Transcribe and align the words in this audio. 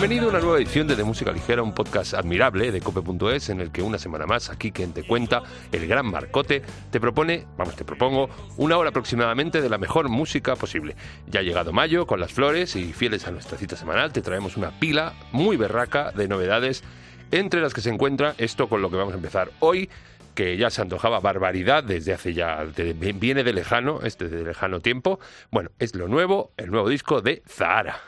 Bienvenido 0.00 0.28
a 0.28 0.30
una 0.30 0.40
nueva 0.40 0.56
edición 0.56 0.86
de 0.86 0.96
De 0.96 1.04
Música 1.04 1.30
Ligera, 1.30 1.62
un 1.62 1.74
podcast 1.74 2.14
admirable 2.14 2.72
de 2.72 2.80
cope.es 2.80 3.50
en 3.50 3.60
el 3.60 3.70
que 3.70 3.82
una 3.82 3.98
semana 3.98 4.24
más 4.24 4.48
aquí 4.48 4.72
quien 4.72 4.94
te 4.94 5.02
cuenta, 5.02 5.42
el 5.72 5.86
gran 5.86 6.06
Marcote, 6.06 6.62
te 6.90 6.98
propone, 6.98 7.46
vamos, 7.58 7.76
te 7.76 7.84
propongo 7.84 8.30
una 8.56 8.78
hora 8.78 8.88
aproximadamente 8.88 9.60
de 9.60 9.68
la 9.68 9.76
mejor 9.76 10.08
música 10.08 10.56
posible. 10.56 10.96
Ya 11.26 11.40
ha 11.40 11.42
llegado 11.42 11.74
mayo 11.74 12.06
con 12.06 12.18
las 12.18 12.32
flores 12.32 12.76
y 12.76 12.94
fieles 12.94 13.26
a 13.26 13.30
nuestra 13.30 13.58
cita 13.58 13.76
semanal 13.76 14.10
te 14.10 14.22
traemos 14.22 14.56
una 14.56 14.70
pila 14.70 15.12
muy 15.32 15.58
berraca 15.58 16.12
de 16.12 16.28
novedades 16.28 16.82
entre 17.30 17.60
las 17.60 17.74
que 17.74 17.82
se 17.82 17.90
encuentra 17.90 18.34
esto 18.38 18.70
con 18.70 18.80
lo 18.80 18.90
que 18.90 18.96
vamos 18.96 19.12
a 19.12 19.18
empezar 19.18 19.50
hoy 19.58 19.90
que 20.34 20.56
ya 20.56 20.70
se 20.70 20.80
antojaba 20.80 21.20
barbaridad 21.20 21.84
desde 21.84 22.14
hace 22.14 22.32
ya, 22.32 22.64
viene 22.94 23.44
de 23.44 23.52
lejano, 23.52 24.00
este 24.02 24.30
de 24.30 24.44
lejano 24.44 24.80
tiempo. 24.80 25.20
Bueno, 25.50 25.72
es 25.78 25.94
lo 25.94 26.08
nuevo, 26.08 26.52
el 26.56 26.70
nuevo 26.70 26.88
disco 26.88 27.20
de 27.20 27.42
Zahara. 27.46 28.00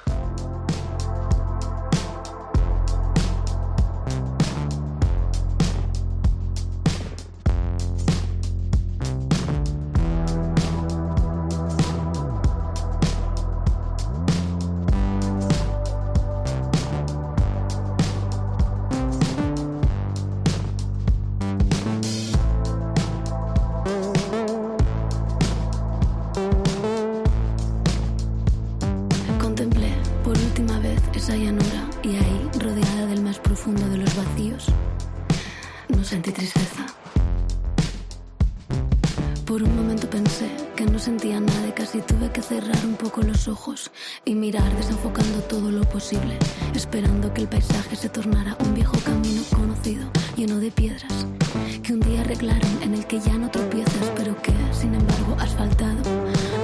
En 52.50 52.94
el 52.94 53.06
que 53.06 53.20
ya 53.20 53.38
no 53.38 53.48
tropiezas, 53.50 54.10
pero 54.16 54.34
que, 54.42 54.52
sin 54.72 54.94
embargo, 54.94 55.36
asfaltado, 55.38 56.02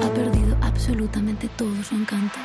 ha 0.05 0.13
perdido 0.13 0.57
absolutamente 0.61 1.49
todo 1.57 1.83
su 1.85 1.95
encanto 1.95 2.37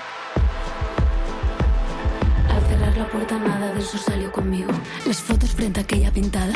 la 2.97 3.07
puerta 3.07 3.39
nada 3.39 3.73
de 3.73 3.79
eso 3.79 3.97
salió 3.97 4.31
conmigo. 4.31 4.71
Las 5.05 5.17
fotos 5.17 5.51
frente 5.51 5.79
a 5.79 5.83
aquella 5.83 6.11
pintada. 6.11 6.53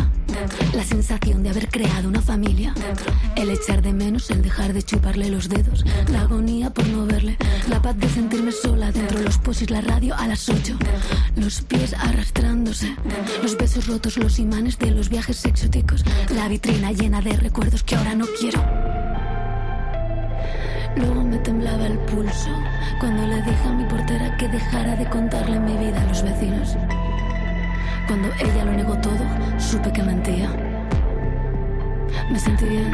La 0.73 0.83
sensación 0.83 1.43
de 1.43 1.49
haber 1.49 1.69
creado 1.69 2.07
una 2.07 2.21
familia. 2.21 2.73
Dentro. 2.73 3.13
El 3.35 3.49
echar 3.49 3.81
de 3.81 3.93
menos, 3.93 4.29
el 4.29 4.41
dejar 4.41 4.73
de 4.73 4.83
chuparle 4.83 5.29
los 5.29 5.49
dedos. 5.49 5.83
La 6.11 6.21
agonía 6.21 6.69
por 6.69 6.87
no 6.87 7.05
verle. 7.05 7.37
La 7.69 7.81
paz 7.81 7.97
de 7.97 8.09
sentirme 8.09 8.51
sola 8.51 8.91
dentro. 8.91 9.19
Los 9.19 9.37
posis, 9.37 9.69
la 9.69 9.81
radio 9.81 10.15
a 10.15 10.27
las 10.27 10.47
8. 10.49 10.77
Los 11.35 11.61
pies 11.61 11.93
arrastrándose. 11.93 12.95
Los 13.41 13.57
besos 13.57 13.87
rotos, 13.87 14.17
los 14.17 14.39
imanes 14.39 14.77
de 14.77 14.91
los 14.91 15.09
viajes 15.09 15.45
exóticos. 15.45 16.03
La 16.35 16.47
vitrina 16.47 16.91
llena 16.91 17.21
de 17.21 17.33
recuerdos 17.33 17.83
que 17.83 17.95
ahora 17.95 18.15
no 18.15 18.25
quiero. 18.39 18.76
Luego 20.97 21.23
me 21.23 21.37
temblaba 21.37 21.85
el 21.85 21.97
pulso 21.99 22.49
cuando 22.99 23.27
le 23.27 23.35
dije 23.43 23.67
a 23.67 23.71
mi 23.71 23.83
portera 23.85 24.35
que 24.37 24.47
dejara 24.47 24.95
de 24.95 25.05
contarle 25.05 25.59
mi 25.59 25.77
vida 25.77 26.01
a 26.01 26.05
los 26.05 26.23
vecinos. 26.23 26.75
Cuando 28.07 28.29
ella 28.39 28.65
lo 28.65 28.71
negó 28.71 28.97
todo, 28.97 29.23
supe 29.59 29.91
que 29.91 30.01
mentía. 30.01 30.49
Me 32.31 32.39
sentí 32.39 32.65
bien. 32.65 32.91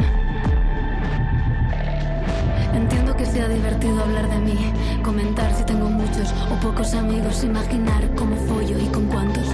Entiendo 2.73 3.15
que 3.15 3.25
sea 3.25 3.47
divertido 3.47 4.03
hablar 4.03 4.29
de 4.29 4.39
mí, 4.39 4.73
comentar 5.01 5.53
si 5.53 5.63
tengo 5.63 5.89
muchos 5.89 6.33
o 6.51 6.59
pocos 6.59 6.93
amigos, 6.95 7.43
imaginar 7.45 8.03
cómo 8.15 8.35
follo 8.35 8.77
y 8.79 8.87
con 8.87 9.05
cuántos. 9.05 9.47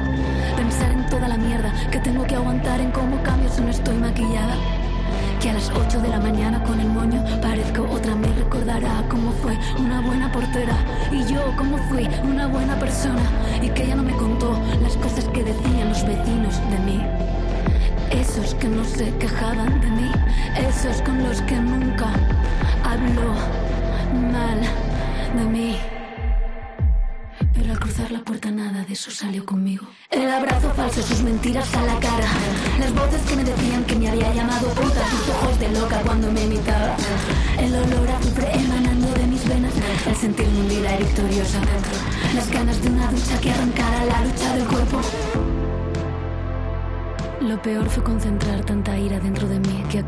Pensar 0.55 0.91
en 0.91 1.05
toda 1.07 1.27
la 1.27 1.37
mierda 1.37 1.71
que 1.91 1.99
tengo 1.99 2.25
que 2.25 2.35
aguantar, 2.35 2.79
en 2.79 2.91
cómo 2.91 3.21
cambio 3.21 3.49
si 3.49 3.61
no 3.61 3.69
estoy 3.69 3.97
maquillada 3.97 4.55
que 5.39 5.49
a 5.49 5.53
las 5.53 5.69
8 5.69 6.01
de 6.01 6.09
la 6.09 6.19
mañana 6.19 6.61
con 6.63 6.79
el 6.81 6.89
moño 6.89 7.23
parezco 7.41 7.83
otra 7.83 8.13
me 8.13 8.27
recordará 8.27 9.03
cómo 9.09 9.31
fue 9.31 9.57
una 9.79 10.01
buena 10.01 10.29
portera 10.31 10.75
y 11.11 11.23
yo 11.31 11.53
cómo 11.57 11.77
fui 11.89 12.09
una 12.23 12.47
buena 12.47 12.77
persona 12.77 13.21
y 13.61 13.69
que 13.69 13.83
ella 13.83 13.95
no 13.95 14.03
me 14.03 14.13
contó 14.13 14.59
las 14.81 14.97
cosas 14.97 15.25
que 15.29 15.43
decían 15.43 15.89
los 15.89 16.05
vecinos 16.05 16.59
de 16.69 16.79
mí. 16.79 17.01
Esos 18.11 18.53
que 18.55 18.67
no 18.67 18.83
se 18.83 19.15
quejaban 19.17 19.79
de 19.79 19.87
mí, 19.87 20.11
esos 20.57 21.01
con 21.03 21.23
los 21.23 21.41
que 21.43 21.55
nunca 21.55 22.11
habló 22.83 23.33
mal 24.31 24.59
de 25.37 25.45
mí. 25.45 25.98
Cruzar 27.99 28.11
la 28.17 28.23
puerta 28.23 28.49
nada 28.49 28.85
de 28.85 28.93
eso 28.93 29.11
salió 29.11 29.45
conmigo. 29.45 29.85
El 30.09 30.29
abrazo 30.29 30.71
falso, 30.73 31.01
sus 31.01 31.21
mentiras 31.21 31.73
a 31.75 31.83
la 31.83 31.99
cara. 31.99 32.27
Las 32.79 32.93
voces 32.93 33.21
que 33.23 33.35
me 33.35 33.43
decían 33.43 33.83
que 33.83 33.95
me 33.97 34.07
había 34.07 34.33
llamado 34.33 34.69
puta, 34.69 35.05
sus 35.09 35.29
ojos 35.29 35.59
de 35.59 35.69
loca 35.69 36.01
cuando 36.05 36.31
me 36.31 36.45
imitaba. 36.45 36.95
El 37.57 37.75
olor 37.75 38.09
a 38.09 38.17
azufre 38.17 38.51
emanando 38.53 39.11
de 39.11 39.27
mis 39.27 39.45
venas. 39.49 39.73
El 40.07 40.15
sentirme 40.15 40.59
hundida 40.61 40.95
y 40.95 41.03
victoriosa. 41.03 41.59
Las 42.35 42.49
ganas 42.49 42.81
de 42.81 42.89
una 42.89 43.11
ducha 43.11 43.41
que 43.41 43.51
arrancara 43.51 44.05
la 44.05 44.23
lucha 44.23 44.55
del 44.55 44.65
cuerpo. 44.65 45.01
Lo 47.41 47.61
peor 47.61 47.89
fue 47.89 48.03
concentrar 48.03 48.63
tanta 48.63 48.97
ira 48.97 49.19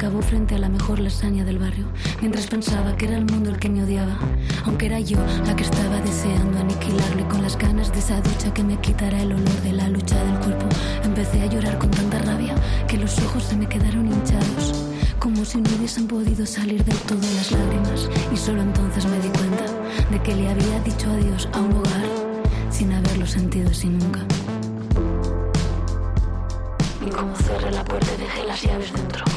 acabó 0.01 0.23
frente 0.23 0.55
a 0.55 0.57
la 0.57 0.67
mejor 0.67 0.97
lasaña 0.97 1.45
del 1.45 1.59
barrio, 1.59 1.85
mientras 2.21 2.47
pensaba 2.47 2.97
que 2.97 3.05
era 3.05 3.17
el 3.17 3.25
mundo 3.25 3.51
el 3.51 3.59
que 3.59 3.69
me 3.69 3.83
odiaba, 3.83 4.17
aunque 4.65 4.87
era 4.87 4.99
yo 4.99 5.19
la 5.45 5.55
que 5.55 5.61
estaba 5.61 6.01
deseando 6.01 6.57
aniquilarlo 6.57 7.29
con 7.29 7.43
las 7.43 7.55
ganas 7.55 7.91
de 7.91 7.99
esa 7.99 8.19
ducha 8.19 8.51
que 8.51 8.63
me 8.63 8.79
quitara 8.79 9.21
el 9.21 9.33
olor 9.33 9.61
de 9.61 9.73
la 9.73 9.87
lucha 9.89 10.15
del 10.23 10.39
cuerpo, 10.39 10.65
empecé 11.03 11.43
a 11.43 11.45
llorar 11.45 11.77
con 11.77 11.91
tanta 11.91 12.17
rabia 12.17 12.55
que 12.87 12.97
los 12.97 13.15
ojos 13.19 13.43
se 13.43 13.55
me 13.55 13.69
quedaron 13.69 14.07
hinchados, 14.07 14.73
como 15.19 15.45
si 15.45 15.61
no 15.61 15.69
hubiesen 15.77 16.07
podido 16.07 16.47
salir 16.47 16.83
del 16.83 16.97
todo 17.01 17.21
las 17.35 17.51
lágrimas, 17.51 18.09
y 18.33 18.37
solo 18.37 18.63
entonces 18.63 19.05
me 19.05 19.19
di 19.19 19.29
cuenta 19.29 19.65
de 20.09 20.19
que 20.23 20.35
le 20.35 20.49
había 20.49 20.79
dicho 20.79 21.11
adiós 21.11 21.47
a 21.53 21.59
un 21.59 21.73
hogar 21.73 22.05
sin 22.71 22.91
haberlo 22.91 23.27
sentido 23.27 23.69
así 23.69 23.87
nunca. 23.87 24.21
Y 27.05 27.09
como 27.11 27.35
cerré 27.35 27.69
la 27.69 27.83
puerta 27.83 28.07
y 28.17 28.21
dejé 28.21 28.47
las 28.47 28.61
llaves 28.63 28.93
dentro, 28.93 29.30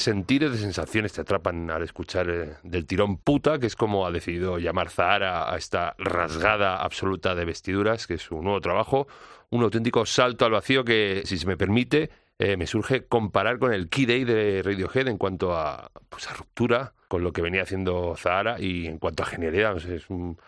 sentires, 0.00 0.50
de 0.52 0.58
sensaciones 0.58 1.12
te 1.12 1.20
atrapan 1.20 1.70
al 1.70 1.82
escuchar 1.82 2.28
eh, 2.28 2.56
del 2.62 2.86
tirón 2.86 3.18
puta, 3.18 3.58
que 3.58 3.66
es 3.66 3.76
como 3.76 4.06
ha 4.06 4.10
decidido 4.10 4.58
llamar 4.58 4.90
Zahara 4.90 5.52
a 5.52 5.56
esta 5.56 5.94
rasgada 5.98 6.76
absoluta 6.76 7.34
de 7.34 7.44
vestiduras, 7.44 8.06
que 8.06 8.14
es 8.14 8.22
su 8.22 8.42
nuevo 8.42 8.60
trabajo, 8.60 9.06
un 9.50 9.62
auténtico 9.62 10.06
salto 10.06 10.44
al 10.44 10.52
vacío 10.52 10.84
que, 10.84 11.22
si 11.24 11.38
se 11.38 11.46
me 11.46 11.56
permite, 11.56 12.10
eh, 12.38 12.56
me 12.56 12.66
surge 12.66 13.06
comparar 13.06 13.58
con 13.58 13.72
el 13.72 13.88
Key 13.88 14.06
Day 14.06 14.24
de 14.24 14.62
Radiohead 14.64 15.08
en 15.08 15.18
cuanto 15.18 15.54
a, 15.54 15.90
pues, 16.08 16.28
a 16.30 16.34
ruptura 16.34 16.94
con 17.08 17.22
lo 17.22 17.32
que 17.32 17.42
venía 17.42 17.62
haciendo 17.62 18.14
Zahara 18.16 18.60
y 18.60 18.86
en 18.86 18.98
cuanto 18.98 19.22
a 19.22 19.26
genialidad. 19.26 19.76
es 19.76 20.08
un 20.08 20.38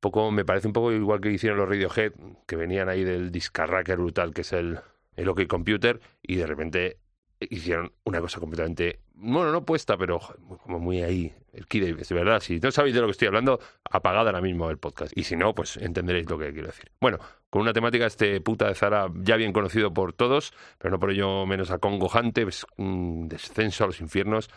poco, 0.00 0.30
me 0.30 0.44
parece 0.44 0.66
un 0.66 0.72
poco 0.72 0.92
igual 0.92 1.20
que 1.20 1.30
hicieron 1.30 1.58
los 1.58 1.68
Radiohead, 1.68 2.12
que 2.46 2.56
venían 2.56 2.88
ahí 2.88 3.04
del 3.04 3.30
discarracker 3.30 3.98
brutal 3.98 4.34
que 4.34 4.40
es 4.40 4.52
el, 4.52 4.80
el 5.16 5.28
OK 5.28 5.46
Computer 5.46 6.00
y 6.22 6.36
de 6.36 6.46
repente 6.46 6.98
hicieron 7.40 7.92
una 8.04 8.20
cosa 8.20 8.40
completamente, 8.40 9.00
bueno, 9.14 9.52
no 9.52 9.64
puesta, 9.64 9.96
pero 9.96 10.20
como 10.62 10.78
muy 10.78 11.02
ahí, 11.02 11.32
el 11.52 11.66
Kid 11.66 11.84
de 11.84 12.14
verdad. 12.14 12.40
Si 12.40 12.58
no 12.60 12.70
sabéis 12.70 12.94
de 12.94 13.00
lo 13.00 13.06
que 13.06 13.12
estoy 13.12 13.28
hablando, 13.28 13.60
apagad 13.90 14.26
ahora 14.26 14.40
mismo 14.40 14.70
el 14.70 14.78
podcast. 14.78 15.16
Y 15.16 15.24
si 15.24 15.36
no, 15.36 15.54
pues 15.54 15.76
entenderéis 15.76 16.28
lo 16.28 16.38
que 16.38 16.52
quiero 16.52 16.68
decir. 16.68 16.90
Bueno, 17.00 17.18
con 17.50 17.62
una 17.62 17.72
temática 17.72 18.06
este 18.06 18.40
puta 18.40 18.68
de 18.68 18.74
Zara 18.74 19.10
ya 19.16 19.36
bien 19.36 19.52
conocido 19.52 19.92
por 19.92 20.12
todos, 20.12 20.52
pero 20.78 20.92
no 20.92 20.98
por 20.98 21.10
ello 21.10 21.46
menos 21.46 21.70
acongojante, 21.70 22.42
es 22.42 22.66
un 22.76 23.28
descenso 23.28 23.84
a 23.84 23.86
los 23.88 24.00
infiernos 24.00 24.50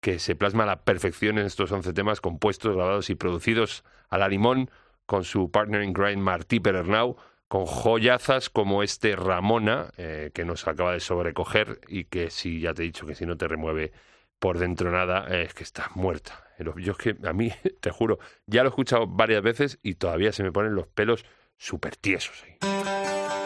que 0.00 0.18
se 0.18 0.34
plasma 0.34 0.64
a 0.64 0.66
la 0.66 0.84
perfección 0.84 1.38
en 1.38 1.46
estos 1.46 1.70
11 1.70 1.92
temas 1.92 2.20
compuestos, 2.20 2.74
grabados 2.74 3.08
y 3.08 3.14
producidos 3.14 3.84
a 4.10 4.18
la 4.18 4.28
limón 4.28 4.68
con 5.06 5.24
su 5.24 5.50
partner 5.50 5.82
in 5.82 5.92
crime 5.92 6.16
Martí 6.16 6.58
Perernau, 6.58 7.16
con 7.52 7.66
joyazas 7.66 8.48
como 8.48 8.82
este 8.82 9.14
Ramona, 9.14 9.90
eh, 9.98 10.30
que 10.32 10.46
nos 10.46 10.66
acaba 10.66 10.94
de 10.94 11.00
sobrecoger 11.00 11.80
y 11.86 12.04
que 12.04 12.30
si 12.30 12.62
ya 12.62 12.72
te 12.72 12.80
he 12.80 12.86
dicho 12.86 13.04
que 13.06 13.14
si 13.14 13.26
no 13.26 13.36
te 13.36 13.46
remueve 13.46 13.92
por 14.38 14.58
dentro 14.58 14.90
nada, 14.90 15.26
eh, 15.28 15.42
es 15.42 15.52
que 15.52 15.62
estás 15.62 15.94
muerta. 15.94 16.46
Yo 16.58 16.92
es 16.92 16.96
que 16.96 17.14
a 17.28 17.34
mí, 17.34 17.52
te 17.82 17.90
juro, 17.90 18.18
ya 18.46 18.62
lo 18.62 18.68
he 18.68 18.70
escuchado 18.70 19.06
varias 19.06 19.42
veces 19.42 19.78
y 19.82 19.96
todavía 19.96 20.32
se 20.32 20.42
me 20.42 20.50
ponen 20.50 20.74
los 20.74 20.86
pelos 20.86 21.26
súper 21.58 21.94
tiesos 21.96 22.42
ahí. 22.42 23.41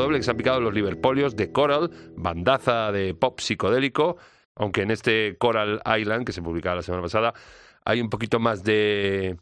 Doble 0.00 0.18
que 0.18 0.24
se 0.24 0.30
han 0.30 0.36
picado 0.36 0.60
los 0.60 0.74
Liverpolios 0.74 1.36
de 1.36 1.52
Coral, 1.52 1.90
bandaza 2.16 2.92
de 2.92 3.14
pop 3.14 3.40
psicodélico, 3.40 4.16
aunque 4.56 4.82
en 4.82 4.90
este 4.90 5.36
Coral 5.38 5.80
Island, 5.98 6.24
que 6.24 6.32
se 6.32 6.42
publicaba 6.42 6.76
la 6.76 6.82
semana 6.82 7.02
pasada, 7.02 7.34
hay 7.84 8.00
un 8.00 8.10
poquito 8.10 8.38
más 8.38 8.62
de 8.64 9.36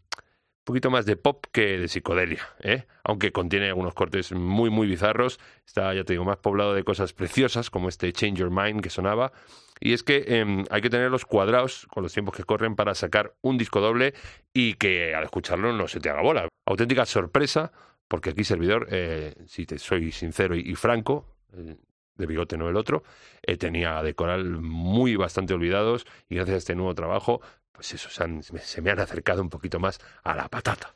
un 0.62 0.64
poquito 0.64 0.90
más 0.90 1.06
de 1.06 1.16
pop 1.16 1.44
que 1.50 1.76
de 1.76 1.88
psicodelia, 1.88 2.46
¿eh? 2.60 2.86
aunque 3.02 3.32
contiene 3.32 3.66
algunos 3.66 3.94
cortes 3.94 4.30
muy, 4.30 4.70
muy 4.70 4.86
bizarros. 4.86 5.40
Está, 5.66 5.92
ya 5.92 6.04
te 6.04 6.12
digo, 6.12 6.24
más 6.24 6.36
poblado 6.36 6.72
de 6.72 6.84
cosas 6.84 7.12
preciosas, 7.12 7.68
como 7.68 7.88
este 7.88 8.12
Change 8.12 8.38
Your 8.38 8.50
Mind 8.50 8.80
que 8.80 8.88
sonaba. 8.88 9.32
Y 9.80 9.92
es 9.92 10.04
que 10.04 10.24
em, 10.28 10.64
hay 10.70 10.80
que 10.80 10.88
tener 10.88 11.10
los 11.10 11.24
cuadrados 11.24 11.88
con 11.90 12.04
los 12.04 12.12
tiempos 12.12 12.36
que 12.36 12.44
corren 12.44 12.76
para 12.76 12.94
sacar 12.94 13.34
un 13.42 13.58
disco 13.58 13.80
doble 13.80 14.14
y 14.54 14.74
que 14.74 15.16
al 15.16 15.24
escucharlo 15.24 15.72
no 15.72 15.88
se 15.88 15.98
te 15.98 16.10
haga 16.10 16.22
bola. 16.22 16.46
Auténtica 16.64 17.06
sorpresa 17.06 17.72
porque 18.12 18.28
aquí 18.28 18.44
servidor, 18.44 18.88
eh, 18.90 19.34
si 19.46 19.64
te 19.64 19.78
soy 19.78 20.12
sincero 20.12 20.54
y, 20.54 20.74
franco, 20.74 21.24
eh, 21.56 21.78
de 22.14 22.26
bigote 22.26 22.58
no 22.58 22.68
el 22.68 22.76
otro, 22.76 23.04
eh, 23.42 23.56
tenía 23.56 24.02
de 24.02 24.12
coral 24.14 24.60
muy 24.60 25.16
bastante 25.16 25.54
olvidados 25.54 26.04
y 26.28 26.34
gracias 26.34 26.54
a 26.54 26.58
este 26.58 26.74
nuevo 26.74 26.94
trabajo, 26.94 27.40
pues 27.72 27.94
eso, 27.94 28.10
se, 28.10 28.58
se 28.58 28.82
me 28.82 28.90
han 28.90 29.00
acercado 29.00 29.40
un 29.40 29.48
poquito 29.48 29.80
más 29.80 29.98
a 30.24 30.36
la 30.36 30.46
patata. 30.46 30.94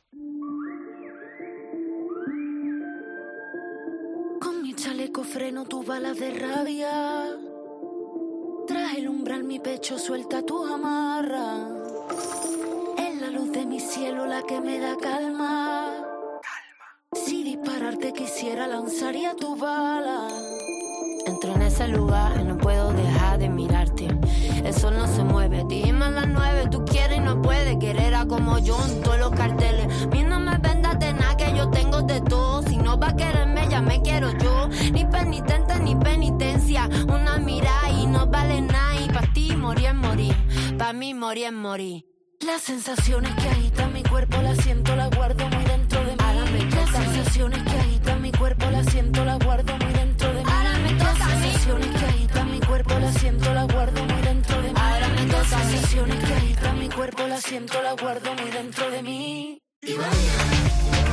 Con 4.43 4.63
mi 4.63 4.75
chaleco 4.75 5.25
freno 5.25 5.65
tu 5.65 5.83
balas 5.83 6.19
de 6.19 6.39
rabia. 6.39 7.35
Tras 8.69 8.95
el 8.95 9.09
umbral 9.09 9.43
mi 9.43 9.59
pecho 9.59 9.99
suelta 9.99 10.43
tu 10.43 10.67
amarra. 10.67 11.67
Es 12.99 13.19
la 13.23 13.31
luz 13.31 13.53
de 13.53 13.65
mi 13.65 13.81
cielo 13.81 14.27
la 14.27 14.43
que 14.43 14.61
me 14.61 14.79
da 14.79 14.99
calma. 14.99 16.16
Si 17.15 17.45
dispararte 17.45 18.13
quisiera, 18.13 18.67
lanzaría 18.67 19.35
tu 19.37 19.57
bala. 19.57 20.29
Entro 21.25 21.55
en 21.55 21.63
ese 21.63 21.89
lugar 21.89 22.39
y 22.41 22.45
no 22.45 22.59
puedo 22.59 22.93
dejar 22.93 23.39
de 23.39 23.49
mirarte. 23.49 24.09
El 24.65 24.75
sol 24.75 24.95
no 24.97 25.07
se 25.07 25.23
mueve, 25.23 25.65
dime 25.69 26.05
a 26.05 26.11
las 26.11 26.29
nueve. 26.29 26.69
Tú 26.71 26.85
quieres 26.85 27.19
y 27.19 27.21
no 27.21 27.41
puedes 27.41 27.77
querer 27.79 28.15
a 28.15 28.27
como 28.27 28.59
yo 28.59 28.77
en 28.89 29.03
todos 29.03 29.19
los 29.19 29.31
carteles. 29.31 30.07
Mi 30.09 30.25
no 30.25 30.41
me 30.41 30.59
vendas 30.59 30.99
de 30.99 31.15
nada 31.15 31.37
que 31.37 31.57
yo 31.57 31.71
tengo 31.71 32.03
de 32.03 32.21
todo. 32.21 32.63
Si 32.63 32.77
no 32.77 32.99
va 32.99 33.09
a 33.09 33.17
quererme, 33.17 33.67
ya 33.71 33.81
me 33.81 34.03
quiero 34.03 34.31
yo. 34.39 34.69
Ni 34.93 35.05
penitente 35.05 35.79
ni 35.81 35.95
penitencia. 35.97 36.89
Una 37.09 37.39
mirada 37.39 37.91
y 37.91 38.07
no 38.07 38.27
vale 38.27 38.61
nada. 38.63 39.01
Y 39.01 39.09
para 39.09 39.33
ti 39.33 39.55
morir 39.57 39.87
es 39.87 39.95
morir. 39.95 40.35
Para 40.77 40.93
mí 40.93 41.15
morir 41.15 41.47
es 41.47 41.53
morir. 41.53 42.16
Las 42.47 42.63
sensaciones 42.63 43.35
que 43.35 43.49
agitan 43.49 43.93
mi 43.93 44.05
cuerpo 44.05 44.41
las 44.41 44.59
siento, 44.59 44.95
las 44.95 45.11
guardo 45.11 45.49
muy 45.49 45.65
dentro 45.65 45.99
de 46.05 46.13
mí. 46.13 46.71
Las 46.71 46.91
sensaciones 46.91 47.63
que 47.65 47.77
agitan 47.77 48.23
mi 48.23 48.31
cuerpo 48.31 48.71
las 48.71 48.87
siento, 48.87 49.25
las 49.25 49.39
guardo 49.45 49.77
muy 49.77 49.93
dentro 49.93 50.29
de 50.33 50.45
mí. 50.45 50.51
Las 50.97 51.19
sensaciones 51.19 51.89
que 51.89 52.05
agitan 52.07 52.51
mi 52.53 52.61
cuerpo 52.61 52.99
las 53.01 53.15
siento, 53.15 53.53
las 53.53 53.67
guardo 53.67 54.05
muy 54.05 54.23
dentro 54.23 54.63
de 54.63 54.69
mí. 54.69 54.75
Las 55.29 55.47
sensaciones 55.49 56.25
que 56.25 56.35
agitan 56.35 56.79
mi 56.79 56.89
cuerpo 56.89 57.27
las 57.27 57.43
siento, 57.43 57.83
las 57.83 57.97
guardo 57.97 58.35
muy 58.35 58.51
dentro 58.51 58.91
de 58.91 59.03
mí. 59.03 59.59
Y 59.83 59.95
vaya, 59.95 61.06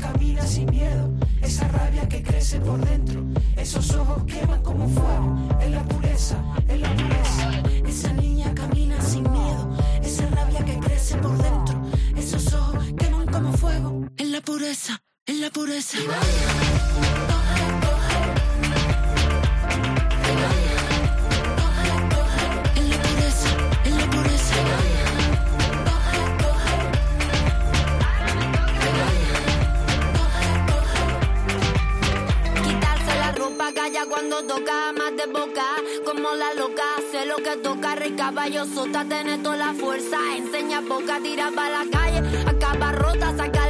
camina 0.00 0.46
sin 0.46 0.66
miedo, 0.70 1.12
esa 1.42 1.68
rabia 1.68 2.08
que 2.08 2.22
crece 2.22 2.58
por 2.60 2.80
dentro, 2.84 3.22
esos 3.56 3.94
ojos 3.94 4.24
queman 4.24 4.62
como 4.62 4.88
fuego, 4.88 5.36
en 5.60 5.72
la 5.72 5.84
pureza, 5.84 6.36
en 6.68 6.80
la 6.80 6.94
pureza. 6.94 7.62
Esa 7.86 8.12
niña 8.14 8.54
camina 8.54 9.00
sin 9.02 9.30
miedo, 9.30 9.76
esa 10.02 10.26
rabia 10.28 10.64
que 10.64 10.78
crece 10.78 11.16
por 11.18 11.36
dentro, 11.36 11.82
esos 12.16 12.52
ojos 12.54 12.84
queman 12.98 13.26
como 13.26 13.52
fuego, 13.52 14.06
en 14.16 14.32
la 14.32 14.40
pureza, 14.40 15.02
en 15.26 15.40
la 15.40 15.50
pureza. 15.50 15.98
Y 15.98 16.06
vaya. 16.06 17.29
Caballo 38.40 38.64
sota, 38.64 39.04
tiene 39.04 39.36
toda 39.36 39.56
la 39.58 39.74
fuerza, 39.74 40.16
enseña 40.34 40.80
boca, 40.80 41.20
tira 41.22 41.50
para 41.54 41.84
la 41.84 41.90
calle, 41.90 42.22
acaba 42.46 42.90
rota, 42.90 43.36
saca 43.36 43.69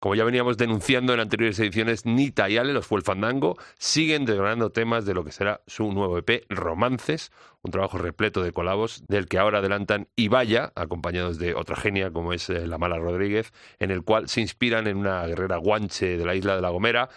Como 0.00 0.14
ya 0.14 0.24
veníamos 0.24 0.56
denunciando 0.56 1.14
en 1.14 1.20
anteriores 1.20 1.58
ediciones, 1.58 2.06
Nita 2.06 2.48
y 2.48 2.56
Ale, 2.56 2.72
los 2.72 2.86
Fue 2.86 2.98
el 2.98 3.04
Fandango, 3.04 3.56
siguen 3.78 4.24
desgranando 4.24 4.70
temas 4.70 5.04
de 5.04 5.14
lo 5.14 5.24
que 5.24 5.32
será 5.32 5.60
su 5.66 5.92
nuevo 5.92 6.18
EP, 6.18 6.44
Romances, 6.48 7.30
un 7.62 7.70
trabajo 7.70 7.98
repleto 7.98 8.42
de 8.42 8.52
colabos, 8.52 9.04
del 9.08 9.26
que 9.26 9.38
ahora 9.38 9.58
adelantan 9.58 10.08
Y 10.16 10.28
Vaya, 10.28 10.72
acompañados 10.74 11.38
de 11.38 11.54
otra 11.54 11.76
genia 11.76 12.10
como 12.10 12.32
es 12.32 12.48
eh, 12.50 12.66
La 12.66 12.78
Mala 12.78 12.98
Rodríguez, 12.98 13.52
en 13.78 13.90
el 13.90 14.02
cual 14.02 14.28
se 14.28 14.40
inspiran 14.40 14.86
en 14.86 14.96
una 14.96 15.26
guerrera 15.26 15.56
guanche 15.56 16.16
de 16.16 16.24
la 16.24 16.34
isla 16.34 16.56
de 16.56 16.62
La 16.62 16.70
Gomera, 16.70 17.08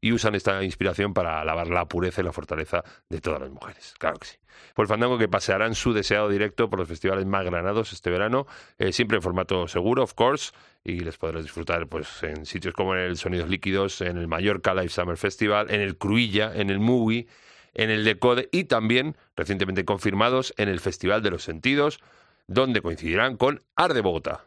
y 0.00 0.12
usan 0.12 0.34
esta 0.34 0.62
inspiración 0.62 1.14
para 1.14 1.40
alabar 1.40 1.68
la 1.68 1.86
pureza 1.86 2.20
y 2.20 2.24
la 2.24 2.32
fortaleza 2.32 2.84
de 3.08 3.20
todas 3.20 3.40
las 3.40 3.50
mujeres. 3.50 3.94
Claro 3.98 4.18
que 4.18 4.26
sí. 4.26 4.36
El 4.76 4.86
fandango 4.86 5.18
que 5.18 5.28
pasearán 5.28 5.74
su 5.74 5.92
deseado 5.92 6.28
directo 6.28 6.70
por 6.70 6.78
los 6.78 6.88
festivales 6.88 7.26
más 7.26 7.44
granados 7.44 7.92
este 7.92 8.10
verano, 8.10 8.46
eh, 8.78 8.92
siempre 8.92 9.16
en 9.16 9.22
formato 9.22 9.66
seguro, 9.66 10.04
of 10.04 10.14
course, 10.14 10.52
y 10.84 11.00
les 11.00 11.16
podrás 11.16 11.42
disfrutar 11.42 11.88
pues 11.88 12.22
en 12.22 12.46
sitios 12.46 12.74
como 12.74 12.94
en 12.94 13.00
el 13.00 13.16
Sonidos 13.16 13.48
Líquidos, 13.48 14.00
en 14.00 14.16
el 14.16 14.28
Mallorca 14.28 14.74
Live 14.74 14.90
Summer 14.90 15.16
Festival, 15.16 15.70
en 15.70 15.80
el 15.80 15.96
Cruilla, 15.98 16.52
en 16.54 16.70
el 16.70 16.78
Movie, 16.78 17.26
en 17.74 17.90
el 17.90 18.04
Decode 18.04 18.48
y 18.52 18.64
también 18.64 19.16
recientemente 19.36 19.84
confirmados 19.84 20.54
en 20.56 20.68
el 20.68 20.80
Festival 20.80 21.22
de 21.22 21.30
los 21.30 21.42
Sentidos, 21.42 22.00
donde 22.46 22.80
coincidirán 22.80 23.36
con 23.36 23.60
Arde 23.76 24.00
Bogotá. 24.00 24.44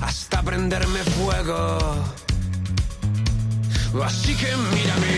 Hasta 0.00 0.42
prenderme 0.42 1.00
fuego. 1.00 1.78
Así 4.04 4.34
que 4.34 4.46
mírame, 4.74 5.16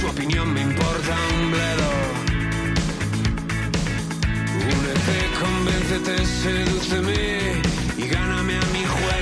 su 0.00 0.06
opinión 0.06 0.52
me 0.52 0.62
importa 0.62 1.16
un 1.40 1.50
bledo. 1.50 1.90
Únete, 4.76 5.18
convéncete, 5.40 6.26
sedúceme 6.42 7.62
y 7.98 8.08
gáname 8.08 8.56
a 8.56 8.64
mi 8.72 8.84
juego. 8.84 9.17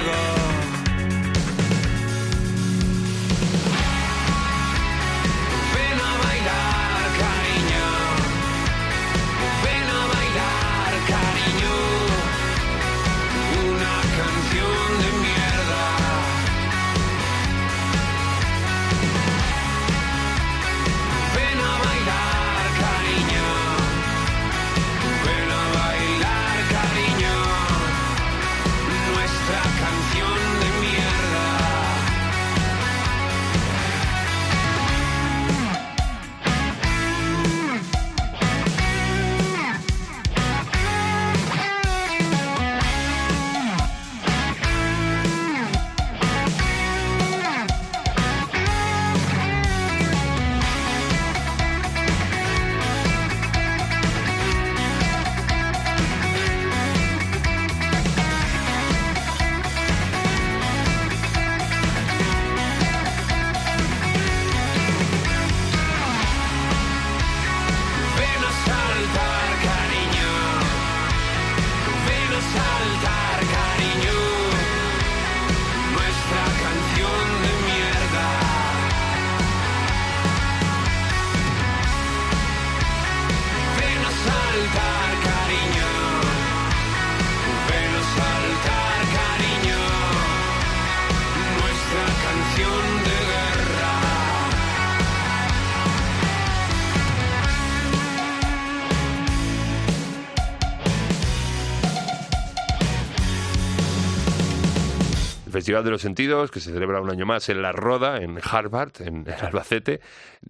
Festival 105.66 105.82
de 105.82 105.90
los 105.90 106.02
Sentidos, 106.02 106.52
que 106.52 106.60
se 106.60 106.72
celebra 106.72 107.00
un 107.00 107.10
año 107.10 107.26
más 107.26 107.48
en 107.48 107.60
La 107.60 107.72
Roda, 107.72 108.22
en 108.22 108.38
Harvard, 108.40 108.92
en, 109.00 109.26
Albacete, 109.28 110.00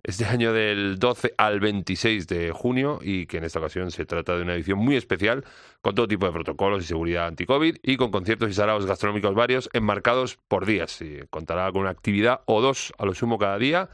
este 0.03 0.27
año 0.27 0.53
del 0.53 0.99
12 0.99 1.33
al 1.39 1.59
26 1.59 2.27
de 2.27 2.51
junio, 2.51 2.99
y 3.01 3.25
que 3.25 3.39
en 3.39 3.45
esta 3.45 3.59
ocasión 3.59 3.91
se 3.91 4.05
trata 4.05 4.37
de 4.37 4.43
una 4.43 4.53
edición 4.53 4.79
muy 4.79 4.95
especial, 4.95 5.43
con 5.81 5.95
todo 5.95 6.07
tipo 6.07 6.27
de 6.27 6.33
protocolos 6.33 6.85
y 6.85 6.87
seguridad 6.87 7.29
anti-COVID, 7.29 7.79
y 7.83 7.97
con 7.97 8.11
conciertos 8.11 8.51
y 8.51 8.53
saraos 8.53 8.85
gastronómicos 8.85 9.35
varios, 9.35 9.71
enmarcados 9.73 10.37
por 10.49 10.67
días. 10.67 11.01
Y 11.01 11.21
contará 11.31 11.73
con 11.73 11.81
una 11.81 11.91
actividad 11.93 12.43
o 12.45 12.61
dos 12.61 12.93
a 12.99 13.07
lo 13.07 13.15
sumo 13.15 13.39
cada 13.39 13.57
día 13.57 13.89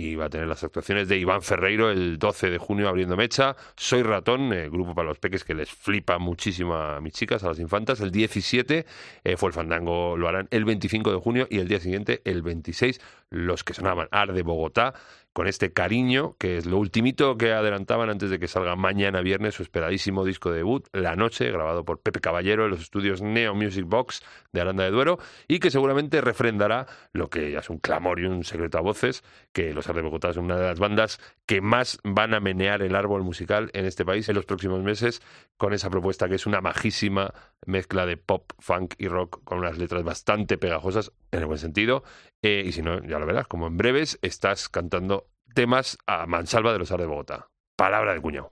y 0.00 0.16
va 0.16 0.26
a 0.26 0.30
tener 0.30 0.46
las 0.46 0.64
actuaciones 0.64 1.08
de 1.08 1.18
Iván 1.18 1.42
Ferreiro 1.42 1.90
el 1.90 2.18
12 2.18 2.48
de 2.48 2.56
junio 2.56 2.88
abriendo 2.88 3.16
mecha. 3.16 3.54
Soy 3.76 4.02
Ratón, 4.02 4.50
el 4.52 4.70
grupo 4.70 4.94
para 4.94 5.08
los 5.08 5.18
peques 5.18 5.44
que 5.44 5.54
les 5.54 5.70
flipa 5.70 6.18
muchísimo 6.18 6.74
a 6.74 7.00
mis 7.02 7.12
chicas, 7.12 7.44
a 7.44 7.48
las 7.48 7.58
infantas. 7.58 8.00
El 8.00 8.10
17 8.10 8.86
eh, 9.24 9.36
fue 9.36 9.48
el 9.48 9.52
fandango, 9.52 10.16
lo 10.16 10.26
harán 10.26 10.48
el 10.50 10.64
25 10.64 11.12
de 11.12 11.18
junio 11.18 11.46
y 11.50 11.58
el 11.58 11.68
día 11.68 11.80
siguiente, 11.80 12.22
el 12.24 12.40
26, 12.40 12.98
los 13.28 13.62
que 13.62 13.74
sonaban 13.74 14.08
Ar 14.10 14.32
de 14.32 14.42
Bogotá 14.42 14.94
con 15.32 15.46
este 15.46 15.72
cariño, 15.72 16.36
que 16.38 16.56
es 16.56 16.66
lo 16.66 16.78
ultimito 16.78 17.36
que 17.36 17.52
adelantaban 17.52 18.10
antes 18.10 18.30
de 18.30 18.38
que 18.38 18.48
salga 18.48 18.74
mañana 18.76 19.20
viernes 19.20 19.54
su 19.54 19.62
esperadísimo 19.62 20.24
disco 20.24 20.50
de 20.50 20.58
debut, 20.58 20.86
La 20.92 21.14
Noche, 21.14 21.50
grabado 21.50 21.84
por 21.84 22.00
Pepe 22.00 22.20
Caballero 22.20 22.64
en 22.64 22.70
los 22.70 22.80
estudios 22.80 23.22
Neo 23.22 23.54
Music 23.54 23.84
Box 23.86 24.22
de 24.52 24.60
Aranda 24.60 24.84
de 24.84 24.90
Duero, 24.90 25.18
y 25.46 25.60
que 25.60 25.70
seguramente 25.70 26.20
refrendará 26.20 26.86
lo 27.12 27.30
que 27.30 27.52
ya 27.52 27.60
es 27.60 27.70
un 27.70 27.78
clamor 27.78 28.18
y 28.18 28.24
un 28.24 28.44
secreto 28.44 28.78
a 28.78 28.80
voces, 28.80 29.22
que 29.52 29.72
Los 29.72 29.88
Arde 29.88 30.02
Bogotá 30.02 30.30
es 30.30 30.36
una 30.36 30.56
de 30.56 30.66
las 30.66 30.80
bandas 30.80 31.20
que 31.46 31.60
más 31.60 31.98
van 32.02 32.34
a 32.34 32.40
menear 32.40 32.82
el 32.82 32.94
árbol 32.94 33.22
musical 33.22 33.70
en 33.72 33.84
este 33.84 34.04
país 34.04 34.28
en 34.28 34.34
los 34.34 34.46
próximos 34.46 34.82
meses, 34.82 35.22
con 35.56 35.72
esa 35.72 35.90
propuesta 35.90 36.28
que 36.28 36.34
es 36.34 36.46
una 36.46 36.60
majísima 36.60 37.32
mezcla 37.66 38.06
de 38.06 38.16
pop, 38.16 38.52
funk 38.58 38.94
y 38.98 39.08
rock, 39.08 39.42
con 39.44 39.58
unas 39.58 39.78
letras 39.78 40.02
bastante 40.02 40.58
pegajosas, 40.58 41.12
en 41.32 41.40
el 41.40 41.46
buen 41.46 41.58
sentido, 41.58 42.02
eh, 42.42 42.62
y 42.66 42.72
si 42.72 42.82
no, 42.82 43.02
ya 43.02 43.18
lo 43.18 43.26
verás, 43.26 43.46
como 43.46 43.66
en 43.66 43.76
breves 43.76 44.18
estás 44.22 44.68
cantando 44.68 45.28
temas 45.54 45.98
a 46.06 46.26
mansalva 46.26 46.72
de 46.72 46.78
los 46.78 46.92
Ar 46.92 47.00
de 47.00 47.06
Bogotá. 47.06 47.48
Palabra 47.76 48.14
de 48.14 48.20
cuñado. 48.20 48.50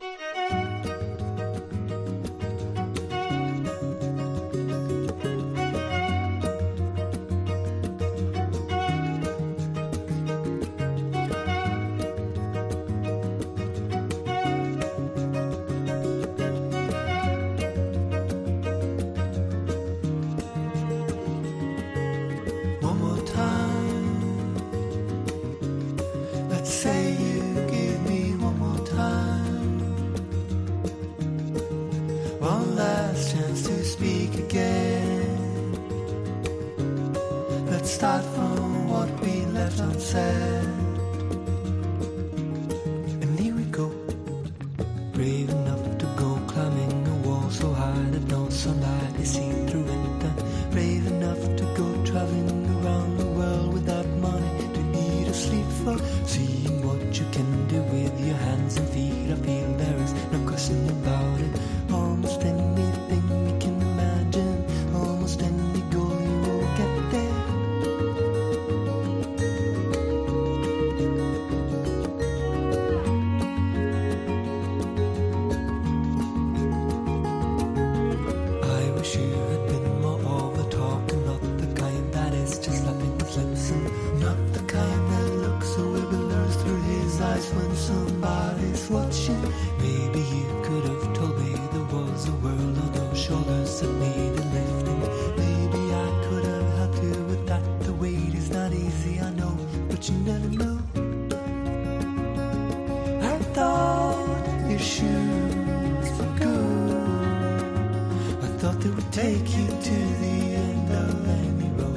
take 109.48 109.58
you 109.58 109.66
to 109.66 109.94
the 110.20 110.54
end 110.56 110.90
of 110.90 111.28
any 111.28 111.68
road. 111.70 111.88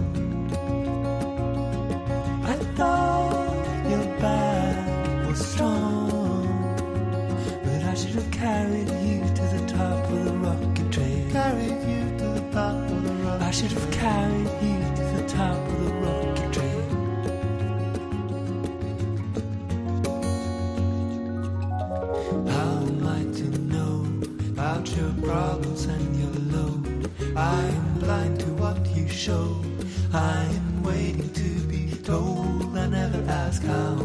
I'm 27.42 27.98
blind 27.98 28.40
to 28.42 28.46
what 28.54 28.86
you 28.96 29.08
show. 29.08 29.60
I'm 30.14 30.84
waiting 30.84 31.34
to 31.34 31.50
be 31.68 31.90
told. 32.04 32.78
I 32.78 32.86
never 32.86 33.18
ask 33.28 33.64
how 33.64 33.96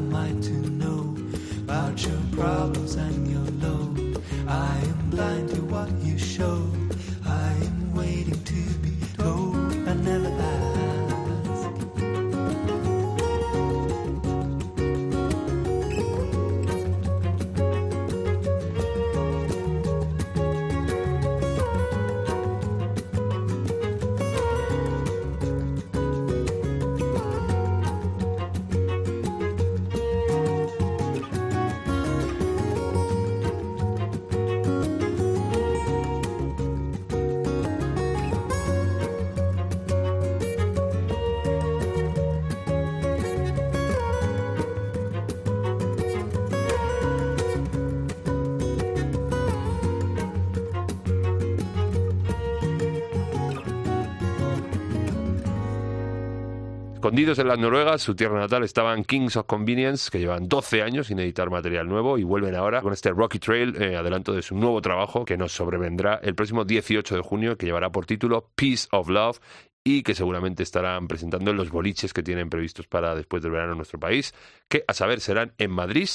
Escondidos 57.07 57.39
en 57.39 57.47
las 57.47 57.61
Noruegas, 57.61 58.03
su 58.03 58.17
tierra 58.17 58.37
natal, 58.41 58.65
estaban 58.65 59.05
Kings 59.05 59.37
of 59.37 59.47
Convenience, 59.47 60.11
que 60.11 60.19
llevan 60.19 60.49
12 60.49 60.83
años 60.83 61.07
sin 61.07 61.21
editar 61.21 61.49
material 61.51 61.87
nuevo 61.87 62.19
y 62.19 62.25
vuelven 62.25 62.57
ahora 62.57 62.83
con 62.83 62.93
este 62.93 63.13
Rocky 63.13 63.39
Trail, 63.39 63.81
eh, 63.81 63.95
adelanto 63.95 64.33
de 64.33 64.43
su 64.43 64.57
nuevo 64.57 64.83
trabajo 64.83 65.25
que 65.25 65.37
nos 65.37 65.53
sobrevendrá 65.53 66.19
el 66.21 66.35
próximo 66.35 66.65
18 66.65 67.15
de 67.15 67.21
junio, 67.21 67.57
que 67.57 67.67
llevará 67.67 67.91
por 67.91 68.07
título 68.07 68.51
Peace 68.57 68.89
of 68.91 69.09
Love 69.09 69.39
y 69.85 70.03
que 70.03 70.17
seguramente 70.17 70.65
estarán 70.65 71.07
presentando 71.07 71.53
en 71.53 71.59
los 71.59 71.71
boliches 71.71 72.13
que 72.13 72.25
tienen 72.25 72.51
previstos 72.51 72.89
para 72.89 73.15
después 73.15 73.41
del 73.41 73.53
verano 73.53 73.71
en 73.71 73.79
nuestro 73.79 74.01
país, 74.01 74.35
que 74.69 74.83
a 74.89 74.93
saber 74.93 75.21
serán 75.21 75.53
en 75.59 75.71
Madrid, 75.71 76.09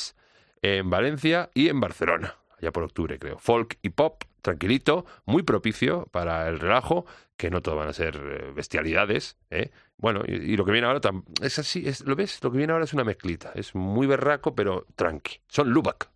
en 0.61 0.89
Valencia 0.89 1.51
y 1.53 1.69
en 1.69 1.79
Barcelona, 1.79 2.35
ya 2.59 2.71
por 2.71 2.83
octubre 2.83 3.17
creo. 3.17 3.39
Folk 3.39 3.77
y 3.81 3.91
pop 3.91 4.25
tranquilito, 4.41 5.05
muy 5.25 5.43
propicio 5.43 6.07
para 6.11 6.47
el 6.47 6.59
relajo, 6.59 7.05
que 7.37 7.49
no 7.49 7.61
todo 7.61 7.75
van 7.75 7.89
a 7.89 7.93
ser 7.93 8.15
eh, 8.17 8.51
bestialidades, 8.53 9.37
¿eh? 9.49 9.71
Bueno, 9.97 10.21
y, 10.27 10.55
lo 10.57 10.65
que 10.65 10.71
viene 10.71 10.87
ahora 10.87 10.99
es 11.41 11.59
así, 11.59 11.87
es, 11.87 12.01
¿lo 12.01 12.15
ves? 12.15 12.39
Lo 12.43 12.51
que 12.51 12.57
viene 12.57 12.73
ahora 12.73 12.85
es 12.85 12.93
una 12.93 13.03
mezclita, 13.03 13.51
es 13.55 13.75
muy 13.75 14.07
berraco, 14.07 14.55
pero 14.55 14.85
tranqui. 14.95 15.41
Son 15.47 15.69
Lubak. 15.69 16.09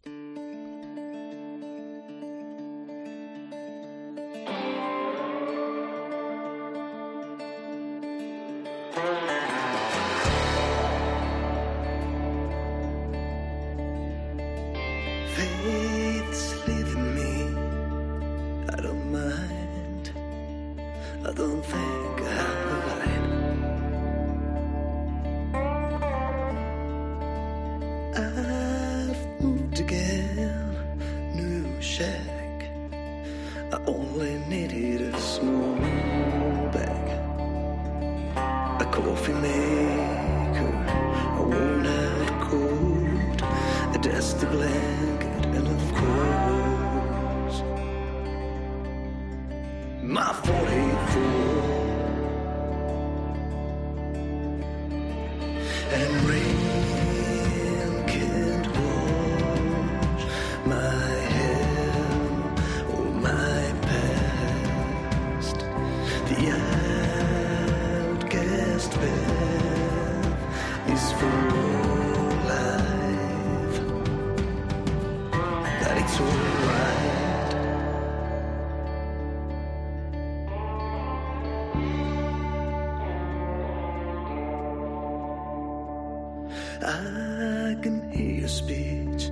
I 86.83 87.75
can 87.81 88.11
hear 88.11 88.39
your 88.41 88.47
speech 88.47 89.29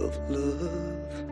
of 0.00 0.18
love, 0.30 1.31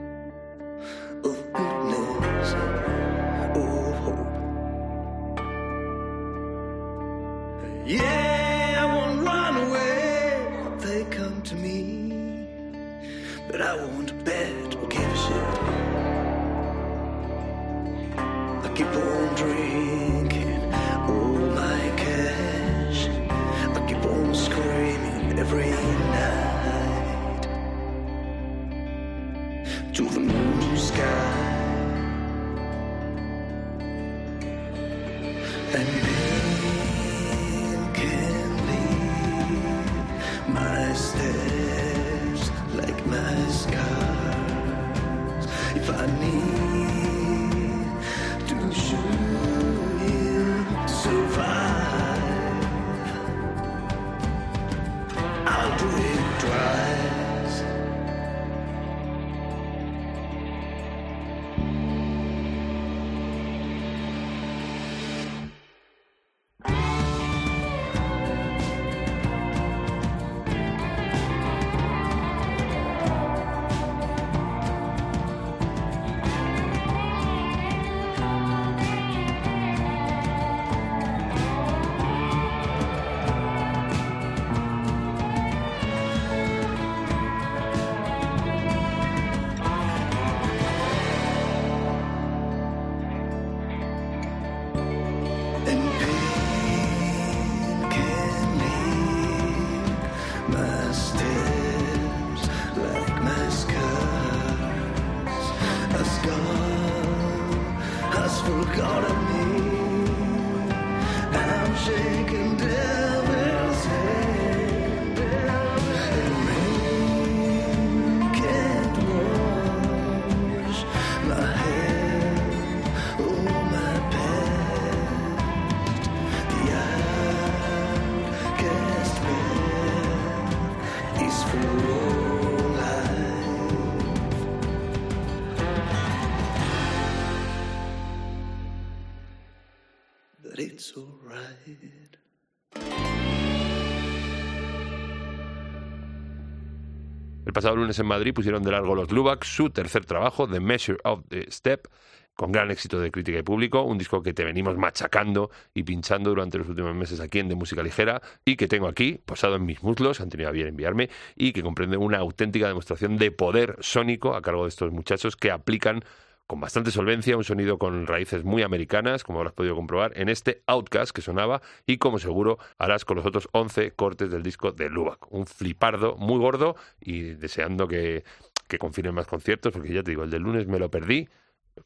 pasado 147.60 147.76
lunes 147.76 147.98
en 147.98 148.06
Madrid 148.06 148.32
pusieron 148.32 148.62
de 148.62 148.70
largo 148.70 148.94
los 148.94 149.12
Lubak 149.12 149.44
su 149.44 149.68
tercer 149.68 150.06
trabajo, 150.06 150.48
The 150.48 150.60
Measure 150.60 150.98
of 151.04 151.24
the 151.28 151.44
Step, 151.50 151.88
con 152.32 152.52
gran 152.52 152.70
éxito 152.70 152.98
de 152.98 153.10
crítica 153.10 153.38
y 153.38 153.42
público, 153.42 153.82
un 153.82 153.98
disco 153.98 154.22
que 154.22 154.32
te 154.32 154.44
venimos 154.44 154.78
machacando 154.78 155.50
y 155.74 155.82
pinchando 155.82 156.30
durante 156.30 156.56
los 156.56 156.70
últimos 156.70 156.94
meses 156.94 157.20
aquí 157.20 157.38
en 157.38 157.50
De 157.50 157.54
Música 157.54 157.82
Ligera 157.82 158.22
y 158.46 158.56
que 158.56 158.66
tengo 158.66 158.88
aquí, 158.88 159.20
posado 159.26 159.56
en 159.56 159.66
mis 159.66 159.82
muslos, 159.82 160.22
han 160.22 160.30
tenido 160.30 160.48
a 160.48 160.52
bien 160.52 160.68
enviarme, 160.68 161.10
y 161.36 161.52
que 161.52 161.62
comprende 161.62 161.98
una 161.98 162.16
auténtica 162.16 162.66
demostración 162.66 163.18
de 163.18 163.30
poder 163.30 163.76
sónico 163.80 164.34
a 164.34 164.40
cargo 164.40 164.62
de 164.62 164.70
estos 164.70 164.90
muchachos 164.90 165.36
que 165.36 165.50
aplican 165.50 166.02
con 166.50 166.58
bastante 166.58 166.90
solvencia, 166.90 167.36
un 167.36 167.44
sonido 167.44 167.78
con 167.78 168.08
raíces 168.08 168.42
muy 168.42 168.64
americanas, 168.64 169.22
como 169.22 169.38
habrás 169.38 169.52
podido 169.52 169.76
comprobar, 169.76 170.18
en 170.18 170.28
este 170.28 170.64
Outcast 170.66 171.12
que 171.12 171.22
sonaba 171.22 171.62
y 171.86 171.98
como 171.98 172.18
seguro 172.18 172.58
harás 172.76 173.04
con 173.04 173.18
los 173.18 173.24
otros 173.24 173.48
11 173.52 173.92
cortes 173.92 174.32
del 174.32 174.42
disco 174.42 174.72
de 174.72 174.90
Lubak. 174.90 175.30
Un 175.30 175.46
flipardo 175.46 176.16
muy 176.16 176.40
gordo 176.40 176.74
y 177.00 177.34
deseando 177.34 177.86
que, 177.86 178.24
que 178.66 178.78
confirmen 178.78 179.14
más 179.14 179.28
conciertos, 179.28 179.72
porque 179.72 179.92
ya 179.92 180.02
te 180.02 180.10
digo, 180.10 180.24
el 180.24 180.30
del 180.30 180.42
lunes 180.42 180.66
me 180.66 180.80
lo 180.80 180.90
perdí, 180.90 181.28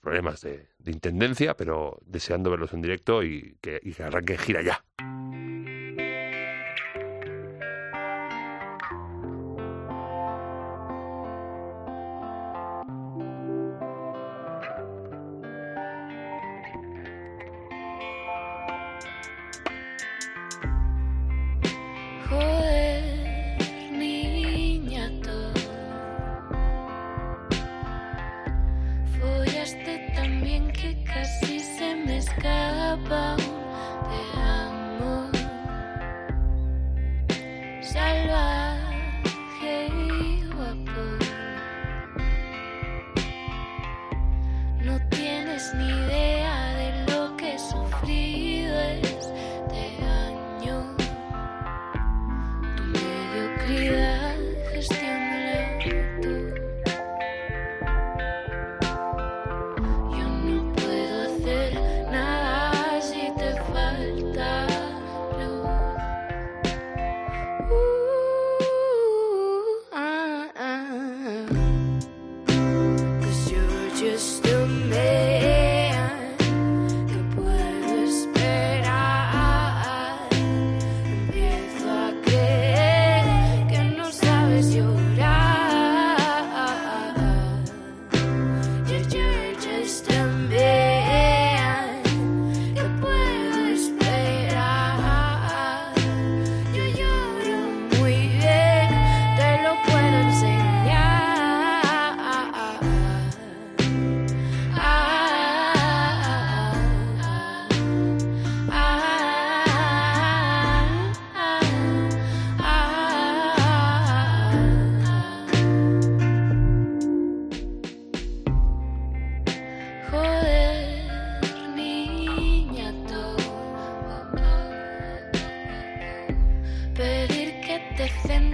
problemas 0.00 0.40
de, 0.40 0.68
de 0.78 0.92
intendencia, 0.92 1.58
pero 1.58 2.00
deseando 2.06 2.48
verlos 2.48 2.72
en 2.72 2.80
directo 2.80 3.22
y 3.22 3.58
que, 3.60 3.78
y 3.82 3.92
que 3.92 4.02
arranquen 4.02 4.38
gira 4.38 4.62
ya. 4.62 4.82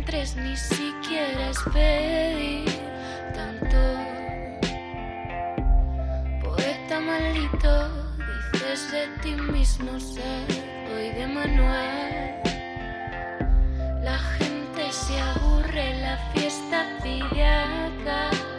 Te 0.00 0.24
centres 0.24 0.36
ni 0.36 0.56
siquiera 0.56 1.50
es 1.50 1.58
pedir 1.72 2.64
tanto. 3.34 3.76
Poeta 6.42 7.00
maldito, 7.00 7.88
dices 8.52 8.92
de 8.92 9.06
ti 9.22 9.34
mismo 9.52 9.98
ser 9.98 10.46
hoy 10.94 11.10
de 11.10 11.26
manual. 11.26 12.40
La 14.02 14.18
gente 14.38 14.92
se 14.92 15.20
aburre, 15.20 16.00
la 16.00 16.16
fiesta. 16.32 16.86
Tal 18.04 18.49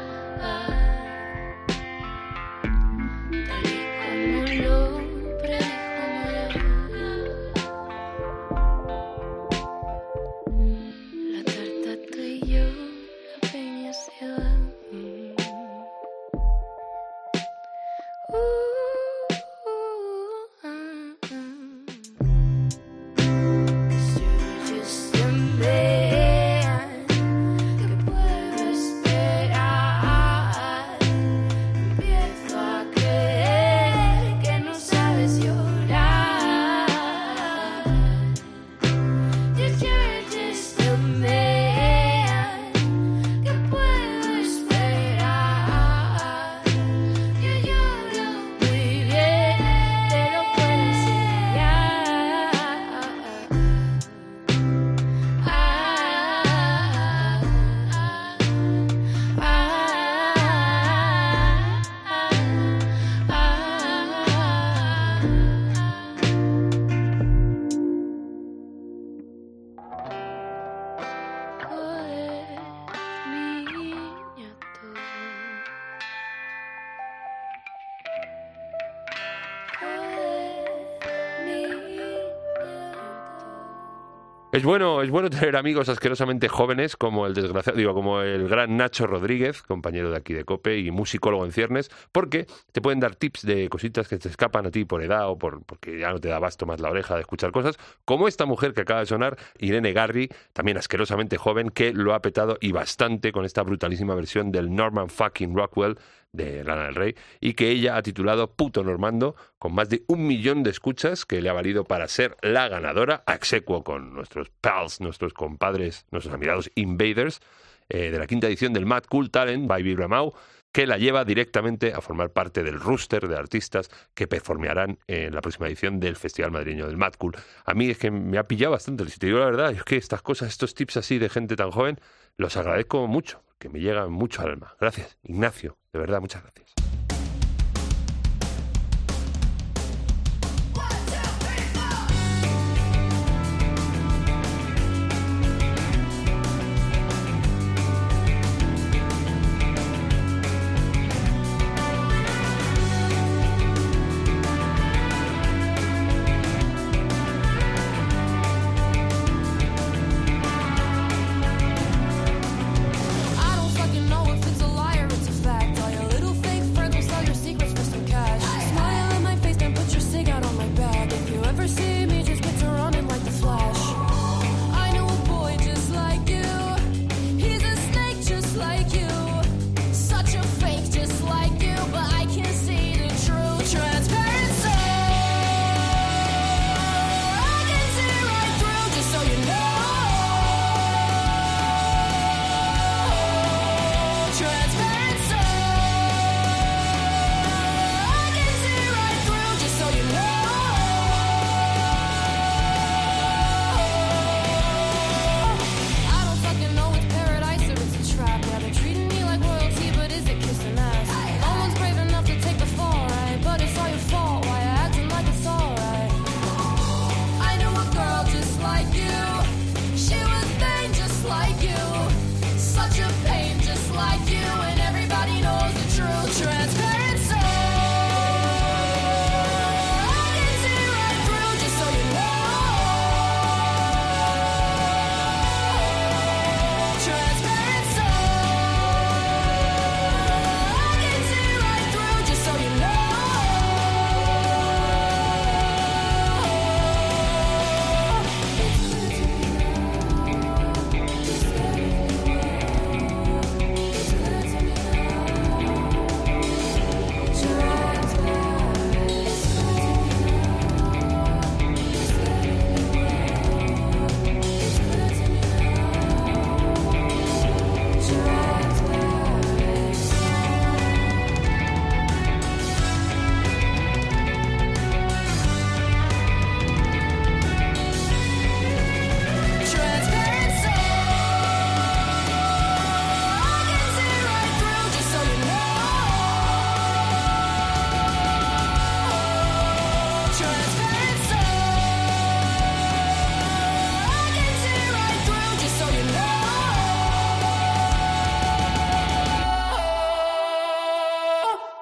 Es 84.53 84.65
bueno, 84.65 85.01
es 85.01 85.09
bueno 85.09 85.29
tener 85.29 85.55
amigos 85.55 85.87
asquerosamente 85.87 86.49
jóvenes 86.49 86.97
como 86.97 87.25
el 87.25 87.33
desgraciado, 87.33 87.77
digo, 87.77 87.93
como 87.93 88.19
el 88.19 88.49
gran 88.49 88.75
Nacho 88.75 89.07
Rodríguez, 89.07 89.61
compañero 89.61 90.11
de 90.11 90.17
aquí 90.17 90.33
de 90.33 90.43
Cope 90.43 90.77
y 90.77 90.91
musicólogo 90.91 91.45
en 91.45 91.53
ciernes, 91.53 91.89
porque 92.11 92.47
te 92.73 92.81
pueden 92.81 92.99
dar 92.99 93.15
tips 93.15 93.43
de 93.45 93.69
cositas 93.69 94.09
que 94.09 94.17
te 94.17 94.27
escapan 94.27 94.65
a 94.65 94.71
ti 94.71 94.83
por 94.83 95.03
edad 95.03 95.29
o 95.29 95.37
por 95.37 95.63
porque 95.63 95.97
ya 95.97 96.11
no 96.11 96.19
te 96.19 96.27
da 96.27 96.39
basto 96.39 96.65
más 96.65 96.81
la 96.81 96.89
oreja 96.89 97.15
de 97.15 97.21
escuchar 97.21 97.53
cosas, 97.53 97.77
como 98.03 98.27
esta 98.27 98.45
mujer 98.45 98.73
que 98.73 98.81
acaba 98.81 98.99
de 98.99 99.05
sonar, 99.05 99.37
Irene 99.57 99.93
Garry, 99.93 100.29
también 100.51 100.77
asquerosamente 100.77 101.37
joven, 101.37 101.69
que 101.69 101.93
lo 101.93 102.13
ha 102.13 102.21
petado 102.21 102.57
y 102.59 102.73
bastante 102.73 103.31
con 103.31 103.45
esta 103.45 103.63
brutalísima 103.63 104.15
versión 104.15 104.51
del 104.51 104.75
Norman 104.75 105.07
fucking 105.07 105.55
Rockwell 105.55 105.97
de 106.33 106.63
Lana 106.63 106.85
del 106.85 106.95
Rey 106.95 107.15
y 107.39 107.53
que 107.53 107.69
ella 107.69 107.97
ha 107.97 108.01
titulado 108.01 108.51
Puto 108.51 108.83
Normando 108.83 109.35
con 109.59 109.73
más 109.73 109.89
de 109.89 110.03
un 110.07 110.25
millón 110.25 110.63
de 110.63 110.69
escuchas 110.69 111.25
que 111.25 111.41
le 111.41 111.49
ha 111.49 111.53
valido 111.53 111.83
para 111.83 112.07
ser 112.07 112.37
la 112.41 112.67
ganadora 112.67 113.23
a 113.25 113.35
execuo 113.35 113.83
con 113.83 114.13
nuestros 114.13 114.49
pals, 114.49 115.01
nuestros 115.01 115.33
compadres, 115.33 116.05
nuestros 116.11 116.33
admirados 116.33 116.71
Invaders 116.75 117.41
eh, 117.89 118.11
de 118.11 118.19
la 118.19 118.27
quinta 118.27 118.47
edición 118.47 118.73
del 118.73 118.85
Mad 118.85 119.03
Cool 119.09 119.29
Talent 119.29 119.67
by 119.67 119.83
Vibramau 119.83 120.33
que 120.71 120.87
la 120.87 120.97
lleva 120.97 121.25
directamente 121.25 121.93
a 121.93 121.99
formar 121.99 122.31
parte 122.31 122.63
del 122.63 122.79
rooster 122.79 123.27
de 123.27 123.35
artistas 123.35 123.89
que 124.13 124.27
performearán 124.27 124.99
en 125.07 125.35
la 125.35 125.41
próxima 125.41 125.67
edición 125.67 125.99
del 125.99 126.15
Festival 126.15 126.51
Madrileño 126.51 126.87
del 126.87 126.95
Mad 126.95 127.13
Cool. 127.17 127.35
A 127.65 127.73
mí 127.73 127.89
es 127.89 127.97
que 127.97 128.09
me 128.09 128.37
ha 128.37 128.47
pillado 128.47 128.71
bastante, 128.71 129.07
si 129.09 129.19
te 129.19 129.27
digo 129.27 129.39
la 129.39 129.45
verdad, 129.45 129.71
es 129.71 129.83
que 129.83 129.97
estas 129.97 130.21
cosas, 130.21 130.47
estos 130.47 130.73
tips 130.73 130.97
así 130.97 131.19
de 131.19 131.27
gente 131.27 131.57
tan 131.57 131.71
joven, 131.71 131.99
los 132.37 132.55
agradezco 132.55 133.05
mucho, 133.07 133.43
que 133.61 133.69
me 133.69 133.79
llegan 133.79 134.11
mucho 134.11 134.41
al 134.41 134.49
alma. 134.49 134.75
Gracias, 134.79 135.17
Ignacio, 135.21 135.77
de 135.93 135.99
verdad, 135.99 136.19
muchas 136.19 136.41
gracias. 136.41 136.80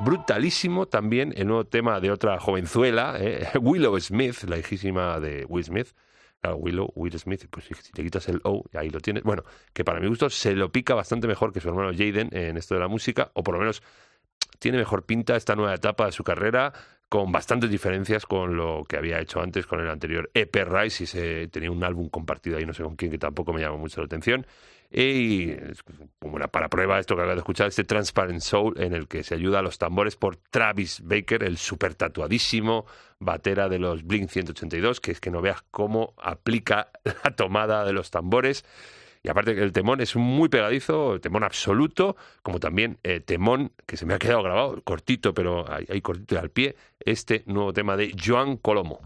Brutalísimo 0.10 0.88
también 0.88 1.36
el 1.38 1.45
nuevo 1.45 1.67
tema 1.67 2.00
de 2.00 2.10
otra 2.10 2.39
jovenzuela, 2.39 3.17
eh, 3.19 3.48
Willow 3.62 4.00
Smith, 4.00 4.41
la 4.48 4.58
hijísima 4.58 5.19
de 5.19 5.45
Will 5.48 5.63
Smith. 5.63 5.89
Claro, 6.41 6.58
Willow, 6.58 6.91
Will 6.95 7.19
Smith, 7.19 7.45
pues 7.52 7.65
si 7.65 7.76
le 7.95 8.04
quitas 8.04 8.28
el 8.28 8.41
O, 8.43 8.63
ahí 8.74 8.89
lo 8.89 9.02
tienes. 9.02 9.22
Bueno, 9.22 9.43
que 9.72 9.86
para 9.86 10.00
mi 10.00 10.08
gusto 10.08 10.32
se 10.32 10.56
lo 10.56 10.72
pica 10.72 10.95
bastante 10.95 11.28
mejor 11.28 11.54
que 11.54 11.60
su 11.60 11.69
hermano 11.69 11.91
Jaden 11.91 12.30
en 12.32 12.58
esto 12.58 12.74
de 12.74 12.80
la 12.80 12.88
música, 12.88 13.30
o 13.36 13.43
por 13.43 13.54
lo 13.54 13.60
menos 13.60 13.84
tiene 14.58 14.80
mejor 14.80 15.06
pinta 15.06 15.36
esta 15.36 15.56
nueva 15.56 15.76
etapa 15.76 16.08
de 16.08 16.12
su 16.12 16.24
carrera, 16.24 16.74
con 17.08 17.32
bastantes 17.32 17.69
diferencias 17.69 18.26
con 18.26 18.58
lo 18.58 18.86
que 18.89 18.98
había 18.98 19.19
hecho 19.19 19.41
antes 19.41 19.67
con 19.67 19.80
el 19.80 19.91
anterior 19.91 20.32
EP 20.34 20.56
Rise, 20.67 21.04
y 21.04 21.06
se 21.06 21.48
tenía 21.50 21.69
un 21.69 21.84
álbum 21.84 22.10
compartido 22.10 22.58
ahí, 22.58 22.65
no 22.65 22.74
sé 22.74 22.82
con 22.82 22.95
quién, 22.95 23.12
que 23.12 23.19
tampoco 23.19 23.54
me 23.54 23.62
llamó 23.62 23.78
mucho 23.78 24.02
la 24.02 24.06
atención. 24.06 24.48
Y 24.91 25.54
como 26.19 26.36
una 26.36 26.47
para 26.47 26.67
prueba 26.67 26.99
esto 26.99 27.15
que 27.15 27.21
acabo 27.21 27.36
de 27.36 27.39
escuchar, 27.39 27.67
este 27.67 27.84
Transparent 27.84 28.41
Soul, 28.41 28.82
en 28.82 28.93
el 28.93 29.08
que 29.08 29.23
se 29.23 29.36
ayuda 29.36 29.60
a 29.60 29.62
los 29.62 29.78
tambores 29.78 30.15
por 30.15 30.38
Travis 30.38 31.02
Baker, 31.04 31.43
el 31.43 31.58
super 31.58 31.93
tatuadísimo 31.93 32.86
batera 33.19 33.69
de 33.69 33.78
los 33.78 34.04
Blink 34.04 34.30
182, 34.30 34.99
que 34.99 35.11
es 35.11 35.20
que 35.20 35.30
no 35.30 35.41
veas 35.41 35.61
cómo 35.70 36.14
aplica 36.18 36.89
la 37.24 37.36
tomada 37.36 37.86
de 37.86 37.93
los 37.93 38.09
tambores. 38.09 38.66
Y 39.22 39.30
aparte 39.30 39.53
que 39.53 39.61
el 39.61 39.74
temón 39.74 39.99
es 39.99 40.16
muy 40.16 40.47
pegadizo, 40.47 41.20
temón 41.20 41.43
absoluto, 41.43 42.16
como 42.41 42.59
también 42.59 42.97
eh, 43.03 43.20
temón 43.20 43.74
que 43.86 43.97
se 43.97 44.05
me 44.05 44.14
ha 44.14 44.20
quedado 44.20 44.41
grabado, 44.41 44.82
cortito, 44.82 45.34
pero 45.34 45.70
ahí, 45.72 45.86
ahí 45.89 46.01
cortito 46.01 46.36
y 46.36 46.38
al 46.38 46.49
pie, 46.49 46.76
este 47.01 47.43
nuevo 47.45 47.74
tema 47.74 47.97
de 47.97 48.16
Joan 48.18 48.55
Colomo. 48.55 49.01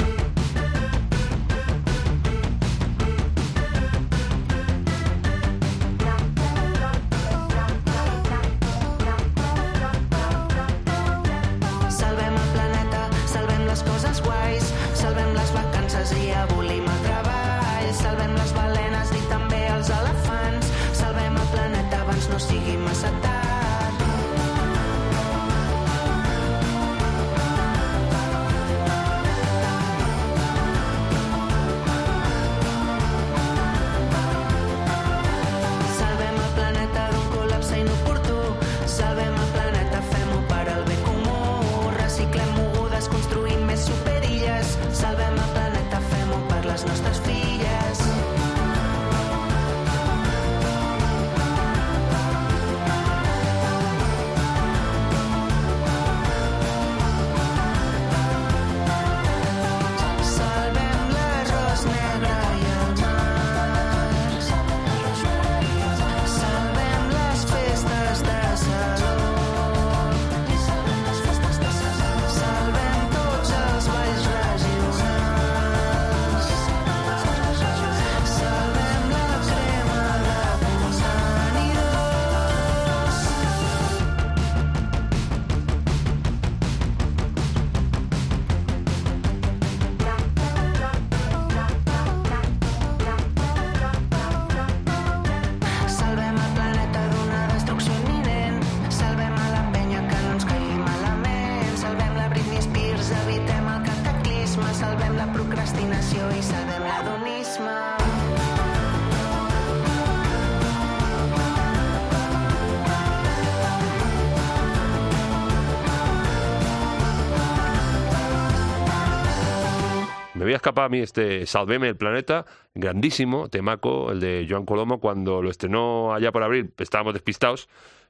Me 120.64 120.68
voy 120.68 120.70
a 120.70 120.72
escapar 120.72 120.86
a 120.86 120.90
mí 120.90 121.00
este 121.00 121.46
Salveme 121.46 121.90
el 121.90 121.98
planeta, 121.98 122.46
grandísimo, 122.74 123.50
temaco, 123.50 124.14
el 124.14 124.22
de 124.22 124.48
Joan 124.50 124.66
Colomo, 124.66 125.02
cuando 125.02 125.42
lo 125.42 125.50
estrenó 125.50 126.14
allá 126.14 126.32
por 126.32 126.42
abril, 126.42 126.74
estábamos 126.78 127.14
despistados, 127.14 127.68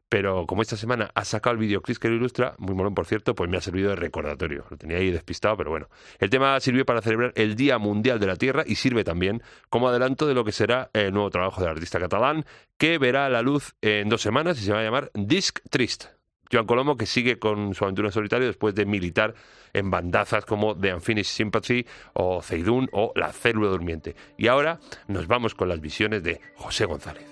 pero 0.07 0.45
como 0.45 0.61
esta 0.61 0.77
semana 0.77 1.09
ha 1.15 1.25
sacado 1.25 1.55
el 1.55 1.59
videoclip 1.59 1.97
que 1.97 2.09
lo 2.09 2.13
ilustra, 2.13 2.53
muy 2.59 2.75
molón 2.75 2.93
por 2.93 3.07
cierto, 3.07 3.33
pues 3.33 3.49
me 3.49 3.57
ha 3.57 3.61
servido 3.61 3.89
de 3.89 3.95
recordatorio. 3.95 4.65
Lo 4.69 4.77
tenía 4.77 4.97
ahí 4.97 5.09
despistado, 5.09 5.57
pero 5.57 5.71
bueno. 5.71 5.89
El 6.19 6.29
tema 6.29 6.59
sirvió 6.59 6.85
para 6.85 7.01
celebrar 7.01 7.33
el 7.35 7.55
Día 7.55 7.79
Mundial 7.79 8.19
de 8.19 8.27
la 8.27 8.35
Tierra 8.35 8.63
y 8.67 8.75
sirve 8.75 9.03
también 9.03 9.41
como 9.71 9.89
adelanto 9.89 10.27
de 10.27 10.35
lo 10.35 10.45
que 10.45 10.51
será 10.51 10.91
el 10.93 11.11
nuevo 11.11 11.31
trabajo 11.31 11.59
del 11.59 11.71
artista 11.71 11.99
catalán, 11.99 12.45
que 12.77 12.99
verá 12.99 13.29
la 13.29 13.41
luz 13.41 13.73
en 13.81 14.09
dos 14.09 14.21
semanas 14.21 14.61
y 14.61 14.65
se 14.65 14.73
va 14.73 14.81
a 14.81 14.83
llamar 14.83 15.09
Disc 15.15 15.59
Trist. 15.71 16.05
Joan 16.53 16.67
Colomo, 16.67 16.95
que 16.95 17.07
sigue 17.07 17.39
con 17.39 17.73
su 17.73 17.83
aventura 17.83 18.09
en 18.09 18.11
solitario 18.11 18.47
después 18.47 18.75
de 18.75 18.85
militar 18.85 19.33
en 19.73 19.89
bandazas 19.89 20.45
como 20.45 20.77
The 20.77 20.93
Unfinished 20.93 21.31
Sympathy 21.31 21.85
o 22.13 22.41
Ceidún 22.41 22.87
o 22.91 23.11
La 23.15 23.33
Célula 23.33 23.69
Durmiente. 23.69 24.15
Y 24.37 24.47
ahora 24.47 24.79
nos 25.07 25.27
vamos 25.27 25.55
con 25.55 25.67
las 25.67 25.81
visiones 25.81 26.21
de 26.21 26.39
José 26.55 26.85
González. 26.85 27.25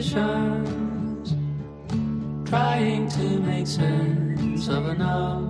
visions, 0.00 1.34
trying 2.48 3.06
to 3.08 3.38
make 3.40 3.66
sense 3.66 4.68
of 4.68 4.98
now. 4.98 5.49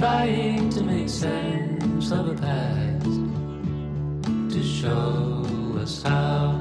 Trying 0.00 0.70
to 0.70 0.82
make 0.82 1.10
sense 1.10 2.10
of 2.10 2.28
a 2.28 2.34
past 2.34 3.20
to 4.48 4.62
show 4.62 5.44
us 5.78 6.02
how. 6.02 6.58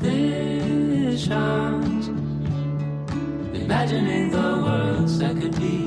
This 0.00 1.24
Visions, 1.24 2.08
imagining 3.54 4.30
the 4.30 4.48
worlds 4.64 5.18
that 5.20 5.40
could 5.40 5.56
be, 5.58 5.78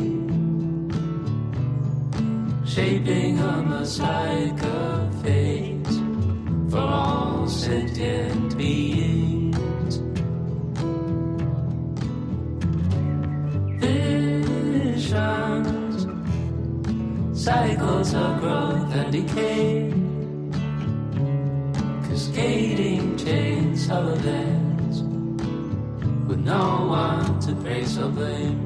shaping 2.65 3.37
a 3.37 3.61
mosaic 3.61 4.70
decay, 19.11 19.91
cascading 22.07 23.17
chains 23.17 23.89
of 23.89 24.07
events 24.07 25.01
with 26.29 26.39
no 26.39 26.87
one 26.87 27.39
to 27.41 27.53
praise 27.55 27.97
or 27.99 28.07
blame. 28.07 28.60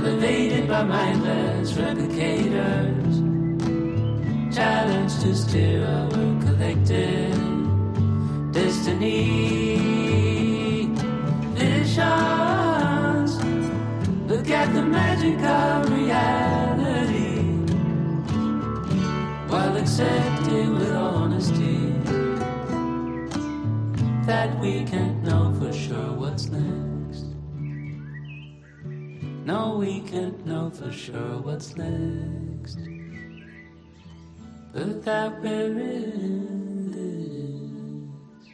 Elevated 0.00 0.66
by 0.66 0.82
mindless 0.82 1.72
replicators, 1.74 3.16
challenged 4.54 5.20
to 5.20 5.34
steer 5.34 5.86
our 5.86 6.08
collective 6.40 7.36
destiny. 8.50 9.76
Visions, 11.54 13.32
look 14.26 14.48
at 14.48 14.72
the 14.72 14.82
magic 14.82 15.38
of 15.40 15.92
reality. 15.92 17.42
While 19.50 19.76
accepting 19.76 20.78
with 20.78 20.92
honesty 20.92 21.92
that 24.24 24.58
we 24.60 24.84
can't 24.84 25.09
No, 29.50 29.78
we 29.78 29.98
can't 30.02 30.46
know 30.46 30.70
for 30.70 30.92
sure 30.92 31.38
what's 31.42 31.76
next. 31.76 32.78
But 34.72 35.04
that 35.04 35.42
we're 35.42 35.76
in 35.76 36.92
this 36.94 38.46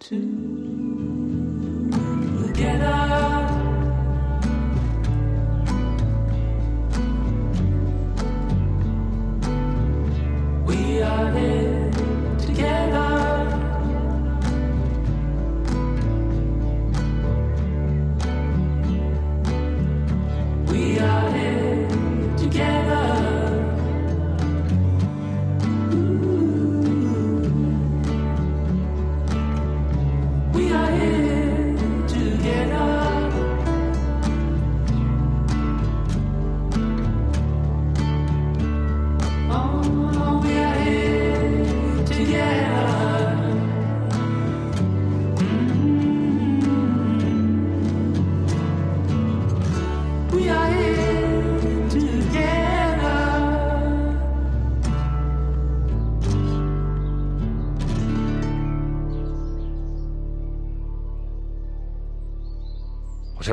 together. 0.00 0.41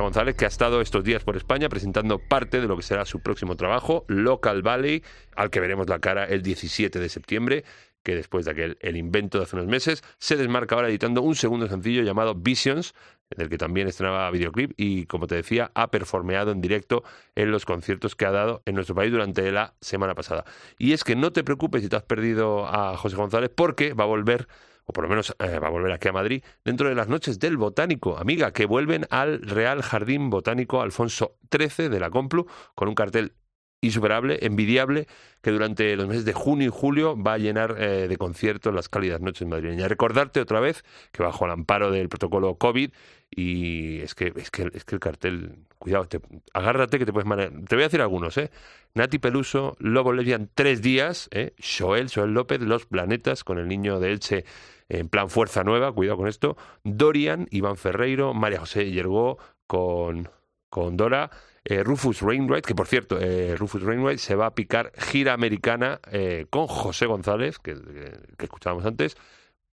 González, 0.09 0.35
que 0.35 0.45
ha 0.45 0.47
estado 0.47 0.81
estos 0.81 1.03
días 1.03 1.23
por 1.23 1.37
España 1.37 1.69
presentando 1.69 2.17
parte 2.17 2.59
de 2.59 2.67
lo 2.67 2.75
que 2.75 2.81
será 2.81 3.05
su 3.05 3.19
próximo 3.19 3.55
trabajo, 3.55 4.05
Local 4.07 4.63
Valley, 4.63 5.03
al 5.35 5.51
que 5.51 5.59
veremos 5.59 5.87
la 5.87 5.99
cara 5.99 6.23
el 6.23 6.41
17 6.41 6.99
de 6.99 7.09
septiembre, 7.09 7.63
que 8.01 8.15
después 8.15 8.45
de 8.45 8.51
aquel 8.51 8.77
el 8.81 8.97
invento 8.97 9.37
de 9.37 9.43
hace 9.43 9.55
unos 9.55 9.67
meses, 9.67 10.03
se 10.17 10.35
desmarca 10.35 10.73
ahora 10.73 10.89
editando 10.89 11.21
un 11.21 11.35
segundo 11.35 11.67
sencillo 11.67 12.01
llamado 12.01 12.33
Visions, 12.33 12.95
en 13.29 13.43
el 13.43 13.49
que 13.49 13.59
también 13.59 13.87
estrenaba 13.87 14.31
videoclip 14.31 14.71
y, 14.77 15.05
como 15.05 15.27
te 15.27 15.35
decía, 15.35 15.69
ha 15.75 15.91
performeado 15.91 16.53
en 16.53 16.59
directo 16.59 17.03
en 17.35 17.51
los 17.51 17.65
conciertos 17.65 18.15
que 18.15 18.25
ha 18.25 18.31
dado 18.31 18.63
en 18.65 18.73
nuestro 18.73 18.95
país 18.95 19.11
durante 19.11 19.51
la 19.51 19.75
semana 19.79 20.15
pasada. 20.15 20.43
Y 20.79 20.93
es 20.93 21.03
que 21.03 21.15
no 21.15 21.31
te 21.31 21.43
preocupes 21.43 21.83
si 21.83 21.87
te 21.87 21.97
has 21.97 22.03
perdido 22.03 22.65
a 22.65 22.97
José 22.97 23.15
González, 23.15 23.51
porque 23.55 23.93
va 23.93 24.05
a 24.05 24.07
volver 24.07 24.47
o 24.89 24.91
por 24.91 25.03
lo 25.03 25.09
menos 25.09 25.35
eh, 25.37 25.59
va 25.59 25.67
a 25.67 25.69
volver 25.69 25.91
aquí 25.91 26.07
a 26.07 26.11
Madrid, 26.11 26.43
dentro 26.65 26.89
de 26.89 26.95
las 26.95 27.07
noches 27.07 27.37
del 27.37 27.57
Botánico, 27.57 28.17
amiga, 28.17 28.51
que 28.53 28.65
vuelven 28.65 29.05
al 29.11 29.39
Real 29.43 29.83
Jardín 29.83 30.31
Botánico 30.31 30.81
Alfonso 30.81 31.37
XIII 31.55 31.89
de 31.89 31.99
la 31.99 32.09
Complu, 32.09 32.47
con 32.73 32.87
un 32.87 32.95
cartel 32.95 33.33
insuperable, 33.81 34.39
envidiable, 34.41 35.05
que 35.41 35.51
durante 35.51 35.95
los 35.95 36.07
meses 36.07 36.25
de 36.25 36.33
junio 36.33 36.67
y 36.67 36.71
julio 36.71 37.15
va 37.21 37.33
a 37.33 37.37
llenar 37.37 37.75
eh, 37.77 38.07
de 38.09 38.17
conciertos 38.17 38.73
las 38.73 38.89
cálidas 38.89 39.21
noches 39.21 39.47
madrileñas. 39.47 39.87
Recordarte 39.89 40.41
otra 40.41 40.59
vez 40.59 40.83
que 41.11 41.21
bajo 41.23 41.45
el 41.45 41.51
amparo 41.51 41.91
del 41.91 42.09
protocolo 42.09 42.55
COVID, 42.55 42.91
y 43.29 43.99
es 44.01 44.15
que, 44.15 44.33
es 44.35 44.49
que, 44.49 44.69
es 44.73 44.83
que 44.85 44.95
el 44.95 44.99
cartel, 44.99 45.65
cuidado, 45.77 46.05
te- 46.07 46.19
agárrate 46.53 46.97
que 46.97 47.05
te 47.05 47.13
puedes 47.13 47.27
manejar. 47.27 47.51
Te 47.69 47.75
voy 47.75 47.83
a 47.83 47.87
decir 47.87 48.01
algunos, 48.01 48.35
¿eh? 48.39 48.49
Nati 48.95 49.19
Peluso, 49.19 49.77
Lobo 49.79 50.13
Lesbian, 50.13 50.49
tres 50.53 50.81
días, 50.81 51.29
¿eh? 51.31 51.53
Joel, 51.59 52.09
Joel 52.13 52.33
López, 52.33 52.59
Los 52.59 52.87
Planetas, 52.87 53.43
con 53.43 53.59
el 53.59 53.67
niño 53.67 53.99
de 53.99 54.11
Elche 54.11 54.45
en 54.89 55.07
plan 55.09 55.29
Fuerza 55.29 55.63
Nueva, 55.63 55.91
cuidado 55.93 56.17
con 56.17 56.27
esto. 56.27 56.57
Dorian, 56.83 57.47
Iván 57.51 57.77
Ferreiro, 57.77 58.33
María 58.33 58.59
José 58.59 58.91
Yergó 58.91 59.37
con, 59.67 60.29
con 60.69 60.97
Dora. 60.97 61.29
eh, 61.65 61.83
Rufus 61.83 62.21
Rainwright, 62.21 62.65
que 62.65 62.73
por 62.75 62.87
cierto, 62.87 63.19
eh, 63.19 63.55
Rufus 63.55 63.83
Rainwright 63.83 64.17
se 64.19 64.33
va 64.35 64.47
a 64.47 64.55
picar 64.55 64.91
gira 64.97 65.33
americana 65.33 65.99
eh, 66.11 66.47
con 66.49 66.67
José 66.67 67.05
González, 67.05 67.59
que, 67.59 67.75
que- 67.75 68.17
que 68.37 68.45
escuchábamos 68.45 68.85
antes. 68.85 69.15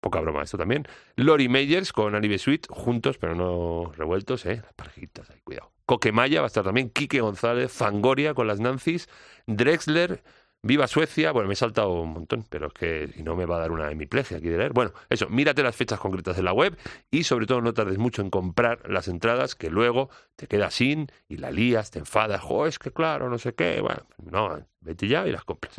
Poca 0.01 0.19
broma 0.19 0.43
esto 0.43 0.57
también. 0.57 0.85
Lori 1.15 1.49
Meyers 1.49 1.91
con 1.91 2.13
Annie 2.13 2.37
Sweet, 2.37 2.67
juntos 2.69 3.17
pero 3.17 3.33
no 3.33 3.91
revueltos, 3.95 4.45
¿eh? 4.45 4.61
Las 4.63 4.73
parejitas, 4.73 5.29
ahí, 5.31 5.39
cuidado. 5.43 5.71
Coquemaya 5.87 6.41
va 6.41 6.45
a 6.45 6.47
estar 6.47 6.63
también. 6.63 6.89
Quique 6.91 7.21
González, 7.21 7.71
Fangoria 7.71 8.33
con 8.35 8.45
las 8.47 8.59
Nancy's, 8.59 9.07
Drexler, 9.47 10.21
Viva 10.65 10.87
Suecia. 10.87 11.31
Bueno, 11.31 11.47
me 11.47 11.53
he 11.53 11.57
saltado 11.57 11.91
un 12.01 12.09
montón, 12.09 12.43
pero 12.49 12.67
es 12.67 12.73
que 12.73 13.13
no 13.23 13.35
me 13.35 13.45
va 13.45 13.57
a 13.57 13.59
dar 13.59 13.71
una 13.71 13.91
hemiplegia 13.91 14.37
aquí 14.37 14.49
de 14.49 14.57
leer. 14.57 14.73
Bueno, 14.73 14.93
eso, 15.09 15.29
mírate 15.29 15.61
las 15.61 15.75
fechas 15.75 15.99
concretas 15.99 16.35
de 16.35 16.41
la 16.41 16.53
web 16.53 16.75
y 17.11 17.23
sobre 17.23 17.45
todo 17.45 17.61
no 17.61 17.75
tardes 17.75 17.99
mucho 17.99 18.23
en 18.23 18.31
comprar 18.31 18.89
las 18.89 19.07
entradas 19.07 19.53
que 19.53 19.69
luego 19.69 20.09
te 20.35 20.47
quedas 20.47 20.73
sin 20.73 21.11
y 21.27 21.37
la 21.37 21.51
lías, 21.51 21.91
te 21.91 21.99
enfadas. 21.99 22.41
Jo, 22.41 22.65
es 22.65 22.79
que 22.79 22.91
claro, 22.91 23.29
no 23.29 23.37
sé 23.37 23.53
qué. 23.53 23.79
Bueno, 23.79 24.07
no, 24.23 24.65
vete 24.81 25.07
ya 25.07 25.27
y 25.27 25.31
las 25.31 25.43
compras. 25.43 25.75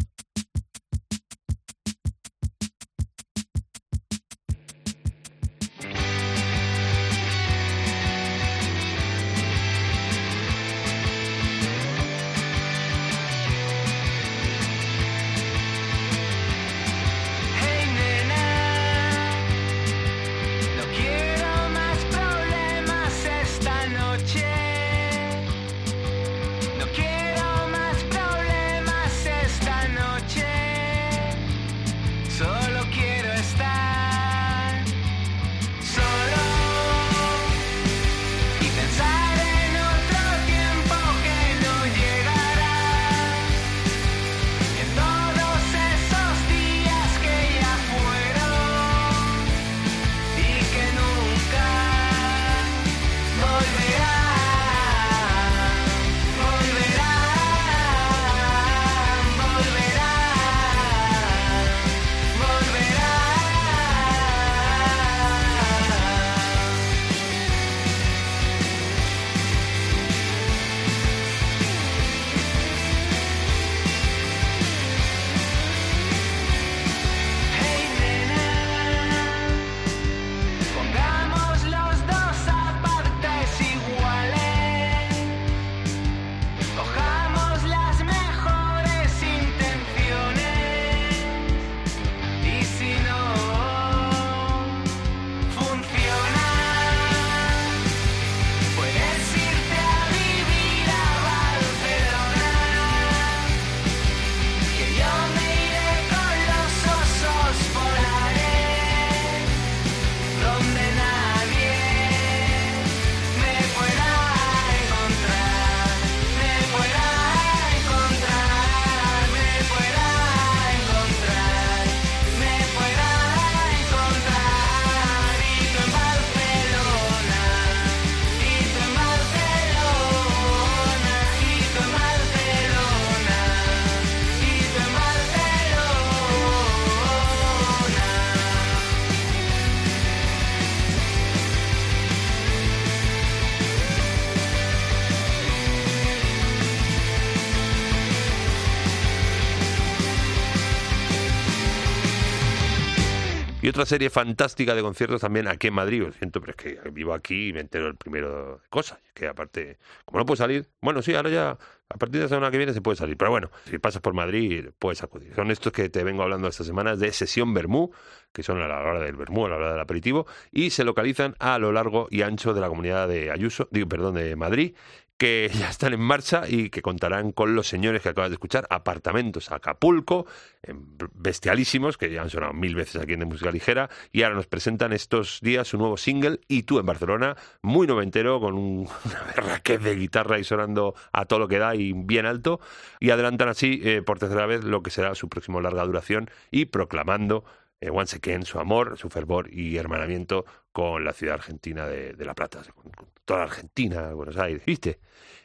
Otra 153.77 153.85
serie 153.85 154.09
fantástica 154.09 154.75
de 154.75 154.81
conciertos 154.81 155.21
también 155.21 155.47
aquí 155.49 155.67
en 155.67 155.75
Madrid. 155.75 156.03
Lo 156.03 156.13
siento, 156.13 156.41
pero 156.41 156.53
es 156.53 156.57
que 156.57 156.91
vivo 156.91 157.13
aquí 157.13 157.49
y 157.49 157.53
me 157.53 157.61
entero 157.61 157.89
el 157.89 157.97
primero 157.97 158.57
de 158.57 158.69
cosas. 158.71 158.99
Que 159.13 159.29
aparte, 159.29 159.77
como 160.07 160.21
no 160.21 160.25
puedo 160.25 160.37
salir, 160.37 160.67
bueno, 160.81 161.03
sí, 161.03 161.15
ahora 161.15 161.29
ya 161.29 161.51
a 161.89 161.99
partir 161.99 162.21
de 162.21 162.25
la 162.25 162.29
semana 162.29 162.51
que 162.51 162.57
viene 162.57 162.73
se 162.73 162.81
puede 162.81 162.97
salir. 162.97 163.19
Pero 163.19 163.31
bueno, 163.31 163.51
si 163.69 163.79
pasas 163.79 164.01
por 164.01 164.15
Madrid, 164.15 164.71
puedes 164.79 165.03
acudir. 165.03 165.35
Son 165.35 165.51
estos 165.51 165.73
que 165.73 165.91
te 165.91 166.05
vengo 166.05 166.23
hablando 166.23 166.49
estas 166.49 166.67
semanas 166.67 166.99
de 166.99 167.13
Sesión 167.13 167.53
Bermú, 167.53 167.91
que 168.33 168.43
son 168.43 168.63
a 168.63 168.67
la 168.67 168.81
hora 168.81 169.01
del 169.01 169.17
Bermú, 169.17 169.45
a 169.45 169.51
la 169.51 169.57
hora 169.57 169.73
del 169.73 169.81
aperitivo, 169.81 170.27
y 170.51 170.71
se 170.71 170.83
localizan 170.83 171.37
a 171.39 171.59
lo 171.59 171.71
largo 171.71 172.09
y 172.11 172.23
ancho 172.23 172.55
de 172.55 172.63
la 172.63 172.69
comunidad 172.69 173.09
de 173.09 173.31
Ayuso, 173.31 173.69
digo, 173.71 173.89
perdón, 173.89 174.15
de 174.15 174.37
Madrid 174.37 174.75
que 175.19 175.51
ya 175.59 175.71
están 175.71 175.93
en 175.93 176.01
marcha 176.01 176.45
y 176.49 176.71
que 176.71 176.83
contarán 176.83 177.33
con 177.33 177.55
los 177.55 177.67
señores 177.67 178.03
que 178.03 178.11
acabas 178.11 178.31
de 178.31 178.35
escuchar, 178.35 178.67
Apartamentos 178.71 179.51
Acapulco, 179.51 180.27
em, 180.63 180.81
bestialísimos, 181.15 181.97
que 181.97 182.11
ya 182.11 182.23
han 182.23 182.31
sonado 182.31 182.53
mil 182.53 182.75
veces 182.75 183.01
aquí 183.01 183.15
en 183.15 183.21
De 183.21 183.27
Música 183.27 183.51
Ligera, 183.51 183.89
y 184.13 184.23
ahora 184.23 184.37
nos 184.37 184.47
presentan 184.47 184.93
estos 184.93 185.41
días 185.41 185.69
su 185.69 185.79
nuevo 185.79 185.97
single, 185.97 186.41
Y 186.49 186.65
tú 186.65 186.79
en 186.79 186.87
Barcelona, 186.87 187.37
muy 187.63 187.87
noventero, 187.87 188.41
con 188.41 188.55
un, 188.55 188.89
una 189.65 189.79
de 189.79 189.97
guitarra 189.97 190.39
y 190.39 190.45
sonando 190.45 190.95
a 191.13 191.25
todo 191.27 191.41
lo 191.41 191.49
que 191.49 191.59
da 191.59 191.75
y 191.75 191.93
bien 191.93 192.27
alto, 192.27 192.61
y 193.01 193.11
adelantan 193.11 193.49
así 193.49 193.81
eh, 193.83 194.03
por 194.03 194.19
tercera 194.19 194.47
vez 194.47 194.65
lo 194.65 194.83
que 194.83 194.91
será 194.91 195.15
su 195.15 195.29
próximo 195.29 195.61
larga 195.61 195.85
duración 195.85 196.31
y 196.51 196.67
proclamando 196.67 197.45
eh, 197.81 197.91
once 197.91 198.17
again 198.17 198.45
su 198.45 198.59
amor, 198.59 198.97
su 198.99 199.09
fervor 199.11 199.53
y 199.53 199.77
hermanamiento 199.77 200.45
con 200.73 201.05
la 201.05 201.13
ciudad 201.13 201.35
argentina 201.35 201.87
de, 201.87 202.15
La 202.25 202.35
Plata, 202.35 202.63
con, 202.75 202.93
toda 203.25 203.41
la 203.41 203.47
Argentina, 203.47 204.13
Buenos 204.13 204.37
Aires, 204.37 204.65
¿viste? 204.65 205.01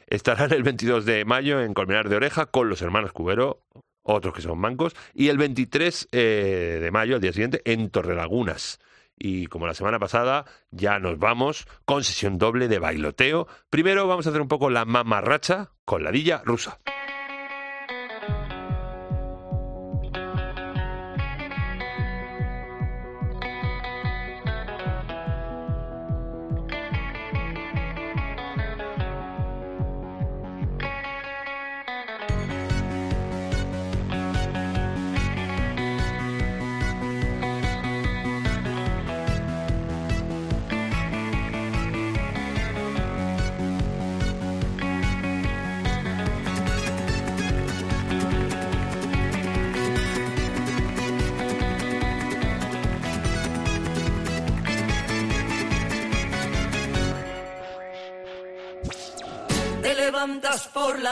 Estarán 0.06 0.52
el 0.52 0.62
22 0.62 1.04
de 1.04 1.24
mayo 1.24 1.62
en 1.62 1.74
Colmenar 1.74 2.08
de 2.08 2.16
Oreja 2.16 2.46
con 2.46 2.68
los 2.68 2.82
hermanos 2.82 3.12
Cubero, 3.12 3.62
otros 4.02 4.34
que 4.34 4.42
son 4.42 4.58
mancos, 4.58 4.94
y 5.14 5.28
el 5.28 5.38
23 5.38 6.08
eh, 6.12 6.78
de 6.80 6.90
mayo, 6.90 7.14
al 7.14 7.20
día 7.20 7.32
siguiente, 7.32 7.62
en 7.64 7.90
Torrelagunas. 7.90 8.78
Y 9.16 9.46
como 9.46 9.66
la 9.66 9.74
semana 9.74 9.98
pasada, 9.98 10.44
ya 10.70 10.98
nos 10.98 11.18
vamos 11.18 11.66
con 11.84 12.02
sesión 12.02 12.38
doble 12.38 12.68
de 12.68 12.78
bailoteo. 12.78 13.46
Primero 13.70 14.06
vamos 14.06 14.26
a 14.26 14.30
hacer 14.30 14.42
un 14.42 14.48
poco 14.48 14.68
la 14.68 14.84
mamarracha 14.84 15.70
con 15.84 16.02
ladilla 16.02 16.42
rusa. 16.44 16.80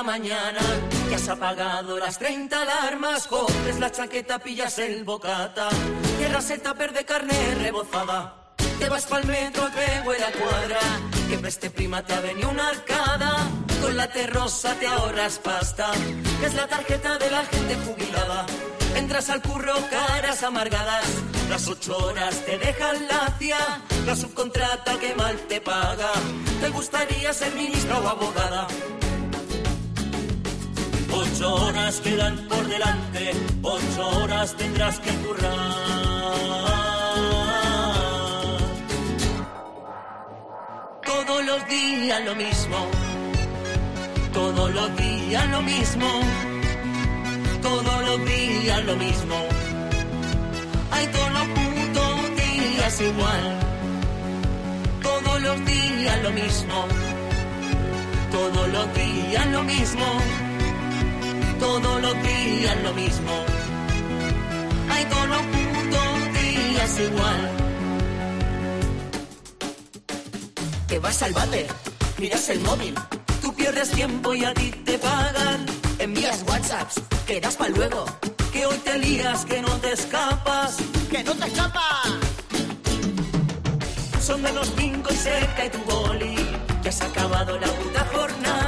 Mañana, 0.03 0.61
ya 1.11 1.16
has 1.16 1.28
apagado 1.28 1.98
las 1.98 2.18
30 2.18 2.62
alarmas, 2.62 3.26
coges 3.26 3.78
la 3.78 3.90
chaqueta, 3.90 4.38
pillas 4.38 4.78
el 4.78 5.05
bocata, 5.05 5.68
cierras 6.18 6.51
el 6.51 6.61
tupper 6.61 6.92
de 6.92 7.05
carne 7.05 7.55
rebozada. 7.57 8.34
Te 8.78 8.88
vas 8.88 9.07
pa'l 9.07 9.26
metro 9.26 9.68
que 9.70 10.09
huele 10.09 10.24
a 10.24 10.32
cuadra, 10.32 10.80
que 11.28 11.38
preste 11.38 11.70
prima 11.70 12.03
te 12.03 12.14
ha 12.14 12.20
venido 12.20 12.48
una 12.48 12.68
arcada, 12.68 13.36
con 13.82 13.96
la 13.96 14.11
terrosa 14.11 14.74
te 14.74 14.86
ahorras 14.86 15.38
pasta, 15.38 15.90
que 16.40 16.46
es 16.46 16.55
la 16.55 16.66
tarjeta 16.66 17.18
de 17.18 17.30
la 17.30 17.44
gente 17.44 17.76
jubilada. 17.84 18.46
Entras 18.96 19.30
al 19.30 19.42
curro, 19.42 19.74
caras 19.90 20.42
amargadas, 20.42 21.07
las 21.48 21.68
ocho 21.68 21.96
horas 21.98 22.44
te 22.44 22.59
dejan 22.59 23.07
lacia, 23.07 23.59
la 24.07 24.16
subcontrata 24.16 24.98
que 24.98 25.14
mal 25.14 25.36
te 25.48 25.61
paga. 25.61 26.12
¿Te 26.61 26.68
gustaría 26.70 27.32
ser 27.32 27.55
ministra 27.55 27.98
o 27.98 28.09
abogada? 28.09 28.66
Ocho 31.41 31.55
horas 31.55 32.01
quedan 32.01 32.36
por 32.49 32.66
delante, 32.68 33.32
ocho 33.62 34.09
horas 34.20 34.55
tendrás 34.59 35.01
que 35.01 35.11
currar. 35.24 35.57
Todos 41.03 41.45
los 41.47 41.66
días 41.66 42.24
lo 42.26 42.34
mismo, 42.34 42.76
todos 44.34 44.70
los 44.74 44.97
días 44.99 45.49
lo 45.49 45.62
mismo, 45.62 46.09
todos 47.62 48.05
los 48.05 48.26
días 48.26 48.84
lo 48.84 48.97
mismo. 48.97 49.36
Hay 50.91 51.07
todos 51.07 51.32
los 51.32 51.47
putos 51.57 52.36
días 52.36 53.01
igual, 53.01 53.59
todos 55.03 55.41
los 55.41 55.64
días 55.64 56.22
lo 56.22 56.30
mismo, 56.32 56.84
todos 58.30 58.68
los 58.68 58.95
días 58.95 59.47
lo 59.47 59.62
mismo, 59.62 60.05
todos 62.01 62.14
los 62.14 62.22
días 62.22 62.76
lo 62.82 62.94
mismo. 62.94 63.32
Hay 64.90 65.05
todos 65.07 65.28
los 65.28 65.42
putos 65.42 66.42
días 66.42 67.01
igual. 67.01 67.51
Te 70.88 70.98
vas 70.98 71.22
al 71.22 71.32
váter, 71.32 71.66
miras 72.18 72.48
el 72.48 72.61
móvil, 72.61 72.94
tú 73.40 73.55
pierdes 73.55 73.90
tiempo 73.90 74.34
y 74.34 74.44
a 74.44 74.55
ti 74.55 74.70
te 74.84 74.98
pagan. 74.98 75.66
Envías 75.98 76.42
WhatsApps, 76.48 77.01
quedas 77.26 77.57
para 77.57 77.70
luego, 77.70 78.05
que 78.53 78.66
hoy 78.66 78.78
te 78.78 78.98
lías, 78.98 79.44
que 79.44 79.61
no 79.62 79.72
te 79.78 79.92
escapas. 79.92 80.76
¡Que 81.11 81.24
no 81.24 81.34
te 81.34 81.46
escapas! 81.46 82.09
Son 84.22 84.42
de 84.42 84.53
los 84.53 84.72
cinco 84.76 85.11
y 85.12 85.16
se 85.16 85.48
cae 85.57 85.70
tu 85.70 85.78
boli. 85.90 86.36
Ya 86.82 86.92
se 86.92 87.05
ha 87.05 87.07
acabado 87.09 87.59
la 87.59 87.66
puta 87.66 88.07
jornada. 88.12 88.59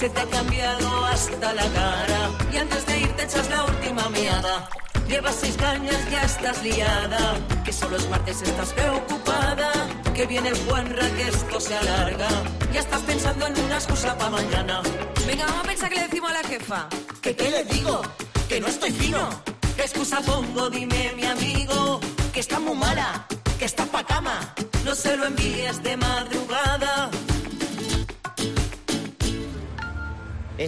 Se 0.00 0.08
te 0.08 0.18
ha 0.18 0.26
cambiado 0.30 1.04
hasta 1.04 1.52
la 1.52 1.66
cara. 1.74 2.30
Y 2.50 2.56
antes 2.56 2.86
de 2.86 3.00
irte 3.00 3.22
echas 3.22 3.50
la 3.50 3.64
última 3.64 4.08
meada. 4.08 4.66
Llevas 5.06 5.34
seis 5.34 5.54
cañas, 5.58 6.10
ya 6.10 6.22
estás 6.22 6.62
liada. 6.62 7.36
Que 7.66 7.70
solo 7.70 7.98
es 7.98 8.08
martes, 8.08 8.40
estás 8.40 8.72
preocupada. 8.72 9.70
Que 10.14 10.24
viene 10.24 10.48
el 10.48 10.58
Juanra, 10.64 11.06
que 11.16 11.28
esto 11.28 11.60
se 11.60 11.76
alarga. 11.76 12.28
Ya 12.72 12.80
estás 12.80 13.02
pensando 13.02 13.46
en 13.46 13.60
una 13.60 13.74
excusa 13.74 14.16
para 14.16 14.30
mañana. 14.30 14.80
Venga, 15.26 15.44
vamos 15.44 15.64
a 15.64 15.68
pensar 15.68 15.90
que 15.90 15.96
le 15.96 16.02
decimos 16.04 16.30
a 16.30 16.32
la 16.32 16.48
jefa. 16.48 16.88
¿Que 17.20 17.36
qué 17.36 17.50
le 17.50 17.64
digo? 17.64 18.00
Que 18.48 18.58
no 18.58 18.68
estoy 18.68 18.92
fino. 18.92 19.28
¿Qué 19.76 19.82
excusa 19.82 20.22
pongo? 20.22 20.70
Dime, 20.70 21.12
mi 21.14 21.26
amigo. 21.26 22.00
Que 22.32 22.40
está 22.40 22.58
muy 22.58 22.74
mala, 22.74 23.26
que 23.58 23.66
está 23.66 23.84
pa' 23.84 24.04
cama. 24.04 24.54
No 24.82 24.94
se 24.94 25.14
lo 25.18 25.26
envíes 25.26 25.82
de 25.82 25.94
madrugada. 25.98 27.10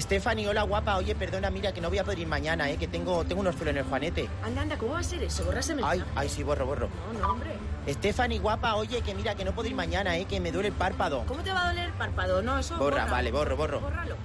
Stephanie, 0.01 0.49
hola 0.49 0.63
guapa. 0.63 0.97
Oye, 0.97 1.15
perdona, 1.15 1.51
mira 1.51 1.73
que 1.73 1.81
no 1.83 1.91
voy 1.91 1.99
a 1.99 2.05
poder 2.05 2.21
ir 2.21 2.27
mañana, 2.27 2.71
¿eh? 2.71 2.79
Que 2.79 2.89
tengo, 2.89 3.25
tengo 3.25 3.43
unos 3.43 3.55
pelos 3.57 3.73
en 3.73 3.79
el 3.79 3.85
juanete. 3.85 4.27
Anda, 4.43 4.63
anda, 4.63 4.79
¿cómo 4.79 4.95
va 4.95 5.01
a 5.01 5.03
ser 5.03 5.23
eso? 5.23 5.45
Borráseme. 5.45 5.83
Ay, 5.85 6.03
ay, 6.15 6.29
sí, 6.31 6.43
borro, 6.43 6.65
borro. 6.65 6.89
No, 7.13 7.21
no, 7.21 7.29
hombre. 7.33 7.51
Stephanie, 7.87 8.39
guapa, 8.39 8.77
oye, 8.77 9.03
que 9.03 9.15
mira 9.15 9.35
que 9.35 9.45
no 9.45 9.53
puedo 9.53 9.69
ir 9.69 9.75
mañana, 9.75 10.17
¿eh? 10.17 10.25
Que 10.25 10.41
me 10.41 10.51
duele 10.51 10.69
el 10.69 10.75
párpado. 10.75 11.25
¿Cómo 11.27 11.43
te 11.43 11.53
va 11.53 11.65
a 11.65 11.69
doler 11.69 11.87
el 11.87 11.93
párpado? 11.93 12.41
No, 12.41 12.59
eso 12.59 12.79
Borra, 12.79 13.05
vale, 13.05 13.31
borro, 13.31 13.55
borro. 13.57 13.81
Bórralo. 13.81 14.17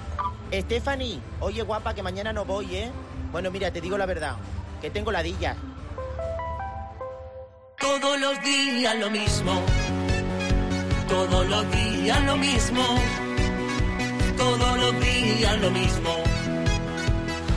Stephanie, 0.54 1.20
oye, 1.42 1.64
guapa, 1.64 1.94
que 1.94 2.02
mañana 2.02 2.32
no 2.32 2.46
voy, 2.46 2.74
¿eh? 2.74 2.92
Bueno, 3.34 3.52
mira, 3.52 3.70
te 3.70 3.82
digo 3.82 3.98
la 3.98 4.06
verdad. 4.06 4.38
Que 4.82 4.90
tengo 4.90 5.12
ladillas. 5.12 5.58
Todos 7.78 8.20
los 8.22 8.42
días 8.42 8.96
lo 8.96 9.10
mismo. 9.10 9.62
Todos 11.10 11.46
los 11.48 11.72
días 11.72 12.24
lo 12.24 12.38
mismo. 12.38 13.27
Todos 14.38 14.78
los 14.80 15.00
días 15.00 15.58
lo 15.62 15.72
mismo. 15.72 16.12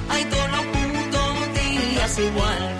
Hay 0.09 0.25
todos 0.25 0.51
los 0.51 0.65
putos 0.75 1.35
días 1.55 2.19
igual. 2.19 2.77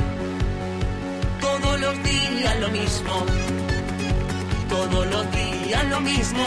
Todos 1.41 1.81
los 1.81 2.03
días 2.03 2.61
lo 2.61 2.69
mismo. 2.71 3.27
Todos 4.69 5.07
los 5.07 5.31
días 5.33 5.85
lo 5.91 6.01
mismo. 6.01 6.45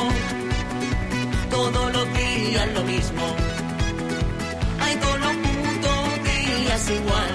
Todos 1.50 1.94
los 1.94 2.14
días 2.14 2.68
lo 2.74 2.84
mismo. 2.84 3.36
Hay 4.82 4.96
todos 4.96 5.20
los 5.20 5.36
putos 5.46 6.24
días 6.24 6.90
igual. 6.90 7.34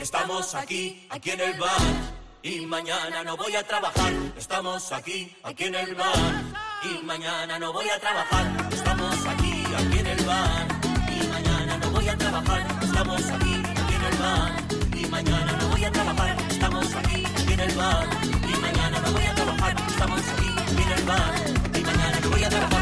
Estamos 0.00 0.54
aquí, 0.54 1.06
aquí 1.10 1.30
en 1.30 1.40
el 1.40 1.58
bar. 1.58 2.21
Y 2.44 2.66
mañana 2.66 3.22
no 3.22 3.36
voy 3.36 3.54
a 3.54 3.62
trabajar. 3.62 4.12
Estamos 4.36 4.90
aquí, 4.90 5.32
aquí 5.44 5.64
en 5.64 5.76
el 5.76 5.94
bar. 5.94 6.34
Y 6.82 7.04
mañana 7.04 7.56
no 7.60 7.72
voy 7.72 7.88
a 7.88 8.00
trabajar. 8.00 8.68
Estamos 8.72 9.26
aquí, 9.26 9.64
aquí 9.78 9.98
en 10.00 10.06
el 10.08 10.24
bar. 10.24 10.66
Y 11.08 11.26
mañana 11.28 11.76
no 11.78 11.90
voy 11.90 12.08
a 12.08 12.18
trabajar. 12.18 12.66
Estamos 12.82 13.30
aquí, 13.30 13.62
aquí 13.64 13.94
en 13.94 14.04
el 14.04 14.18
bar. 14.18 14.52
Y 14.96 15.06
mañana 15.06 15.52
no 15.52 15.68
voy 15.68 15.84
a 15.84 15.92
trabajar, 15.92 16.36
estamos 16.50 16.94
aquí 16.96 17.24
en 17.52 17.60
el 17.60 17.74
bar. 17.76 18.06
Y 18.48 18.60
mañana 18.60 19.00
no 19.00 19.12
voy 19.12 19.24
a 19.24 19.34
trabajar, 19.34 19.76
estamos 19.88 20.20
aquí 20.20 20.82
en 20.82 20.92
el 20.98 21.04
bar. 21.04 21.34
Y 21.78 21.80
mañana 21.80 22.20
no 22.20 22.30
voy 22.30 22.44
a 22.44 22.48
trabajar. 22.48 22.81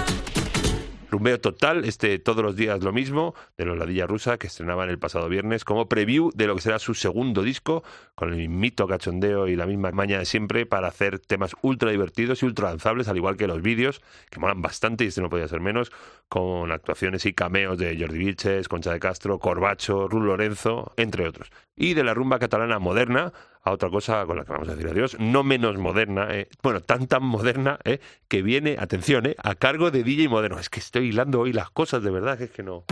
Rumbeo 1.11 1.41
total, 1.41 1.85
este 1.85 2.19
todos 2.21 2.45
los 2.45 2.55
días 2.55 2.83
lo 2.83 2.93
mismo, 2.93 3.35
de 3.59 3.65
los 3.65 3.77
Ladilla 3.77 4.07
Rusa, 4.07 4.39
que 4.39 4.47
estrenaban 4.47 4.89
el 4.91 4.99
pasado 4.99 5.29
viernes, 5.29 5.65
como 5.65 5.89
preview 5.89 6.31
de 6.35 6.47
lo 6.47 6.55
que 6.55 6.61
será 6.61 6.79
su 6.79 6.95
segundo 6.95 7.43
disco, 7.43 7.83
con 8.15 8.33
el 8.33 8.37
mismito 8.37 8.87
cachondeo 8.87 9.49
y 9.49 9.57
la 9.57 9.67
misma 9.67 9.91
maña 9.91 10.21
de 10.21 10.25
siempre, 10.25 10.67
para 10.67 10.87
hacer 10.87 11.19
temas 11.19 11.57
ultra 11.63 11.91
divertidos 11.91 12.43
y 12.43 12.47
ultra 12.47 12.69
danzables, 12.69 13.09
al 13.09 13.17
igual 13.17 13.37
que 13.37 13.49
los 13.49 13.61
vídeos, 13.61 14.01
que 14.31 14.39
molan 14.39 14.63
bastante, 14.63 15.05
y 15.05 15.09
este 15.09 15.21
no 15.21 15.31
podía 15.31 15.49
ser 15.49 15.61
menos, 15.61 15.91
con 16.29 16.71
actuaciones 16.71 17.27
y 17.27 17.33
cameos 17.33 17.77
de 17.77 17.99
Jordi 17.99 18.19
Vilches, 18.19 18.69
Concha 18.69 18.93
de 18.93 19.01
Castro, 19.01 19.41
Corbacho, 19.41 20.07
Rul 20.07 20.27
Lorenzo, 20.27 20.93
entre 20.97 21.27
otros. 21.27 21.51
Y 21.75 21.95
de 21.95 22.05
la 22.05 22.15
rumba 22.15 22.39
catalana 22.39 22.79
moderna, 22.79 23.33
a 23.63 23.73
otra 23.73 23.91
cosa 23.91 24.25
con 24.27 24.37
la 24.37 24.45
que 24.45 24.53
vamos 24.53 24.69
a 24.69 24.75
decir 24.75 24.91
adiós, 24.91 25.17
no 25.19 25.43
menos 25.43 25.77
moderna, 25.77 26.29
eh, 26.31 26.49
bueno, 26.63 26.81
tan 26.81 27.07
tan 27.07 27.23
moderna, 27.23 27.79
eh, 27.85 28.01
que 28.29 28.43
viene, 28.43 28.77
atención, 28.79 29.27
eh, 29.27 29.37
a 29.43 29.55
cargo 29.55 29.91
de 29.91 30.03
DJ 30.03 30.29
Moderno. 30.29 30.59
Es 30.59 30.71
que 30.71 30.81
estoy 30.81 31.09
hilando 31.09 31.41
hoy 31.41 31.53
las 31.53 31.71
cosas, 31.71 32.03
de 32.03 32.11
verdad, 32.11 32.39
que 32.39 32.45
es 32.45 32.51
que 32.51 32.63
no. 32.63 32.85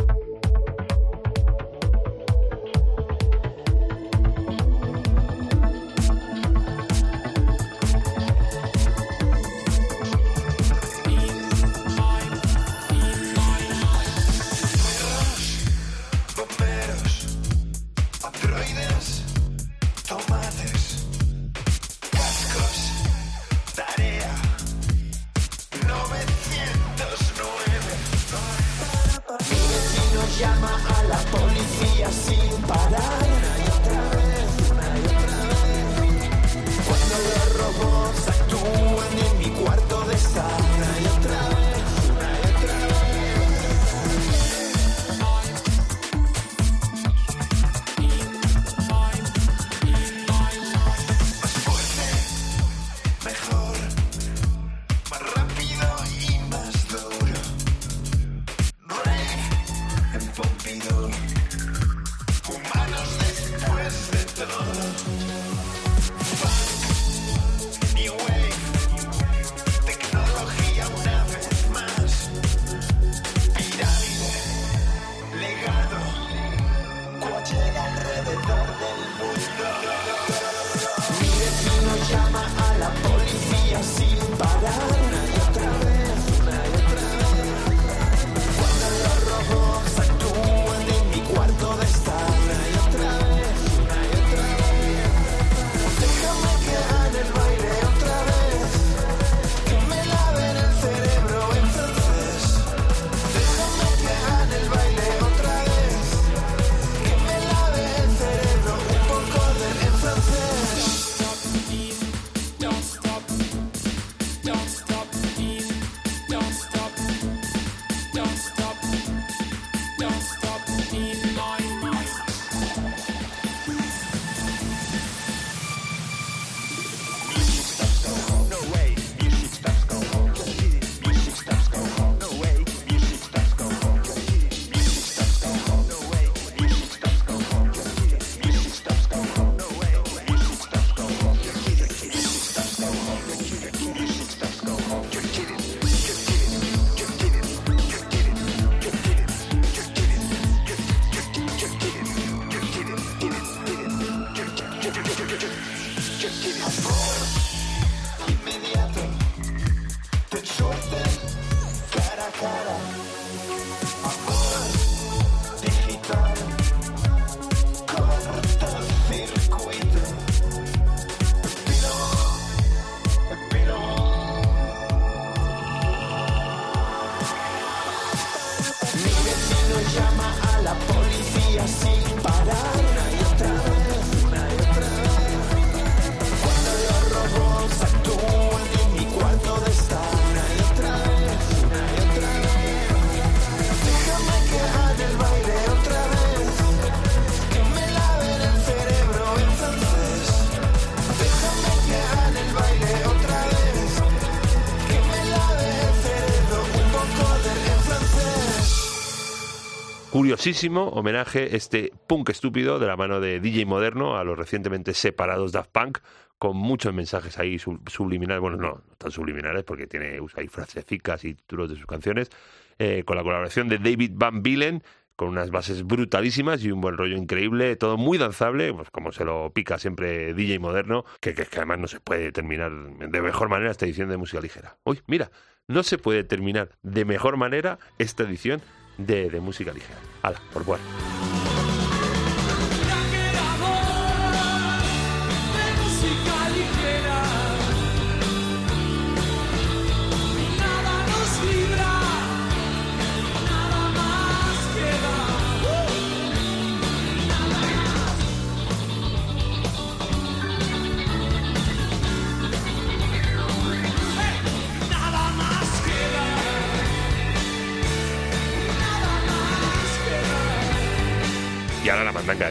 Curiosísimo 210.38 210.90
homenaje 210.90 211.56
este 211.56 211.90
punk 212.06 212.28
estúpido 212.28 212.78
de 212.78 212.86
la 212.86 212.96
mano 212.96 213.18
de 213.18 213.40
DJ 213.40 213.66
Moderno 213.66 214.16
a 214.16 214.22
los 214.22 214.38
recientemente 214.38 214.94
separados 214.94 215.50
Daft 215.50 215.70
Punk, 215.72 215.98
con 216.38 216.56
muchos 216.56 216.94
mensajes 216.94 217.40
ahí 217.40 217.58
sub- 217.58 217.82
subliminales, 217.90 218.40
bueno, 218.40 218.56
no, 218.56 218.68
no 218.68 218.94
tan 218.98 219.10
subliminales 219.10 219.64
porque 219.64 219.88
tiene 219.88 220.20
usa 220.20 220.40
ahí 220.40 220.46
frasecicas 220.46 221.24
y 221.24 221.34
títulos 221.34 221.70
de 221.70 221.74
sus 221.74 221.86
canciones, 221.86 222.30
eh, 222.78 223.02
con 223.04 223.16
la 223.16 223.24
colaboración 223.24 223.68
de 223.68 223.78
David 223.78 224.12
Van 224.14 224.44
Bilen, 224.44 224.84
con 225.16 225.26
unas 225.26 225.50
bases 225.50 225.82
brutalísimas 225.82 226.62
y 226.62 226.70
un 226.70 226.80
buen 226.82 226.96
rollo 226.96 227.16
increíble, 227.16 227.74
todo 227.74 227.96
muy 227.96 228.16
danzable, 228.16 228.72
pues 228.72 228.90
como 228.92 229.10
se 229.10 229.24
lo 229.24 229.50
pica 229.52 229.76
siempre 229.76 230.34
DJ 230.34 230.60
Moderno, 230.60 231.04
que, 231.20 231.34
que 231.34 231.48
además 231.56 231.80
no 231.80 231.88
se 231.88 231.98
puede 231.98 232.30
terminar 232.30 232.70
de 232.70 233.22
mejor 233.22 233.48
manera 233.48 233.72
esta 233.72 233.86
edición 233.86 234.08
de 234.08 234.16
música 234.16 234.40
ligera. 234.40 234.76
Uy, 234.84 235.00
mira, 235.08 235.32
no 235.66 235.82
se 235.82 235.98
puede 235.98 236.22
terminar 236.22 236.70
de 236.82 237.04
mejor 237.04 237.36
manera 237.36 237.80
esta 237.98 238.22
edición 238.22 238.62
de, 238.98 239.30
de 239.30 239.40
música 239.40 239.72
ligera. 239.72 239.98
Hala, 240.22 240.40
por 240.52 240.64
cual. 240.64 240.80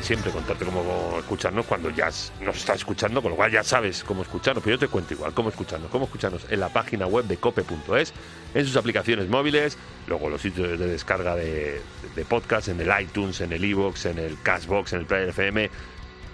Siempre, 0.01 0.31
contarte 0.31 0.65
cómo 0.65 1.17
escucharnos 1.19 1.65
cuando 1.65 1.89
ya 1.89 2.07
nos 2.41 2.57
estás 2.57 2.77
escuchando, 2.77 3.21
con 3.21 3.31
lo 3.31 3.37
cual 3.37 3.51
ya 3.51 3.63
sabes 3.63 4.03
cómo 4.03 4.21
escucharnos, 4.21 4.63
pero 4.63 4.75
yo 4.75 4.79
te 4.79 4.87
cuento 4.87 5.13
igual 5.13 5.33
cómo 5.33 5.49
escucharnos, 5.49 5.89
cómo 5.89 6.05
escucharnos 6.05 6.45
en 6.49 6.59
la 6.59 6.69
página 6.69 7.07
web 7.07 7.25
de 7.25 7.37
cope.es, 7.37 8.13
en 8.53 8.65
sus 8.65 8.75
aplicaciones 8.75 9.27
móviles, 9.29 9.77
luego 10.07 10.29
los 10.29 10.41
sitios 10.41 10.79
de 10.79 10.87
descarga 10.87 11.35
de, 11.35 11.81
de 12.15 12.25
podcast, 12.25 12.67
en 12.69 12.79
el 12.81 12.89
iTunes, 13.01 13.41
en 13.41 13.53
el 13.53 13.63
iVoox, 13.63 14.05
en 14.05 14.19
el 14.19 14.41
Cashbox, 14.41 14.93
en 14.93 14.99
el 14.99 15.05
Player 15.05 15.29
FM, 15.29 15.69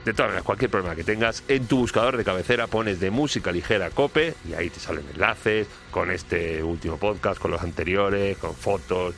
de 0.05 0.13
todas 0.13 0.29
maneras, 0.31 0.43
cualquier 0.43 0.69
problema 0.69 0.95
que 0.95 1.03
tengas, 1.05 1.43
en 1.47 1.65
tu 1.65 1.77
buscador 1.77 2.17
de 2.17 2.25
cabecera 2.25 2.67
pones 2.67 2.99
de 2.99 3.09
música 3.09 3.51
ligera 3.53 3.89
cope 3.89 4.33
y 4.47 4.53
ahí 4.53 4.69
te 4.69 4.79
salen 4.79 5.05
enlaces 5.13 5.67
con 5.91 6.11
este 6.11 6.61
último 6.61 6.97
podcast, 6.97 7.39
con 7.39 7.51
los 7.51 7.61
anteriores, 7.61 8.37
con 8.37 8.53
fotos, 8.53 9.15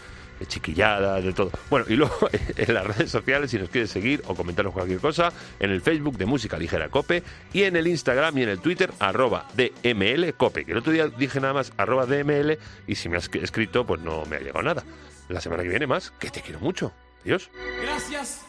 chiquilladas, 0.48 1.24
de 1.24 1.34
todo. 1.34 1.52
Bueno, 1.70 1.86
y 1.90 1.96
luego 1.96 2.16
en 2.56 2.74
las 2.74 2.86
redes 2.86 3.12
sociales, 3.12 3.52
si 3.52 3.58
nos 3.58 3.70
quieres 3.70 3.90
seguir 3.90 4.22
o 4.28 4.36
comentarnos 4.36 4.74
cualquier 4.74 5.00
cosa, 5.00 5.32
en 5.60 5.72
el 5.72 5.82
Facebook 5.82 6.18
de 6.18 6.26
Música 6.26 6.58
Ligera 6.58 6.90
Cope 6.90 7.24
y 7.54 7.64
en 7.64 7.76
el 7.76 7.88
Instagram 7.88 8.38
y 8.38 8.44
en 8.44 8.50
el 8.50 8.60
Twitter, 8.60 8.92
arroba 9.00 9.48
DML 9.56 10.34
Cope, 10.36 10.66
que 10.66 10.72
el 10.72 10.78
otro 10.78 10.92
día 10.92 11.08
dije 11.08 11.40
nada 11.40 11.54
más 11.54 11.72
arroba 11.78 12.06
DML 12.06 12.58
y 12.88 12.96
si 12.96 13.10
me 13.10 13.18
has 13.18 13.30
escrito, 13.34 13.86
pues 13.86 14.02
no 14.02 14.26
me 14.26 14.38
ha 14.38 14.40
llegado 14.40 14.64
nada. 14.64 14.84
La 15.30 15.42
semana 15.42 15.64
que 15.64 15.70
viene 15.70 15.88
más, 15.88 16.12
que 16.12 16.30
te 16.30 16.42
quiero 16.42 16.60
mucho. 16.60 16.92
Adiós. 17.24 17.50
Gracias 17.82 18.46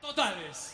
totales. 0.00 0.71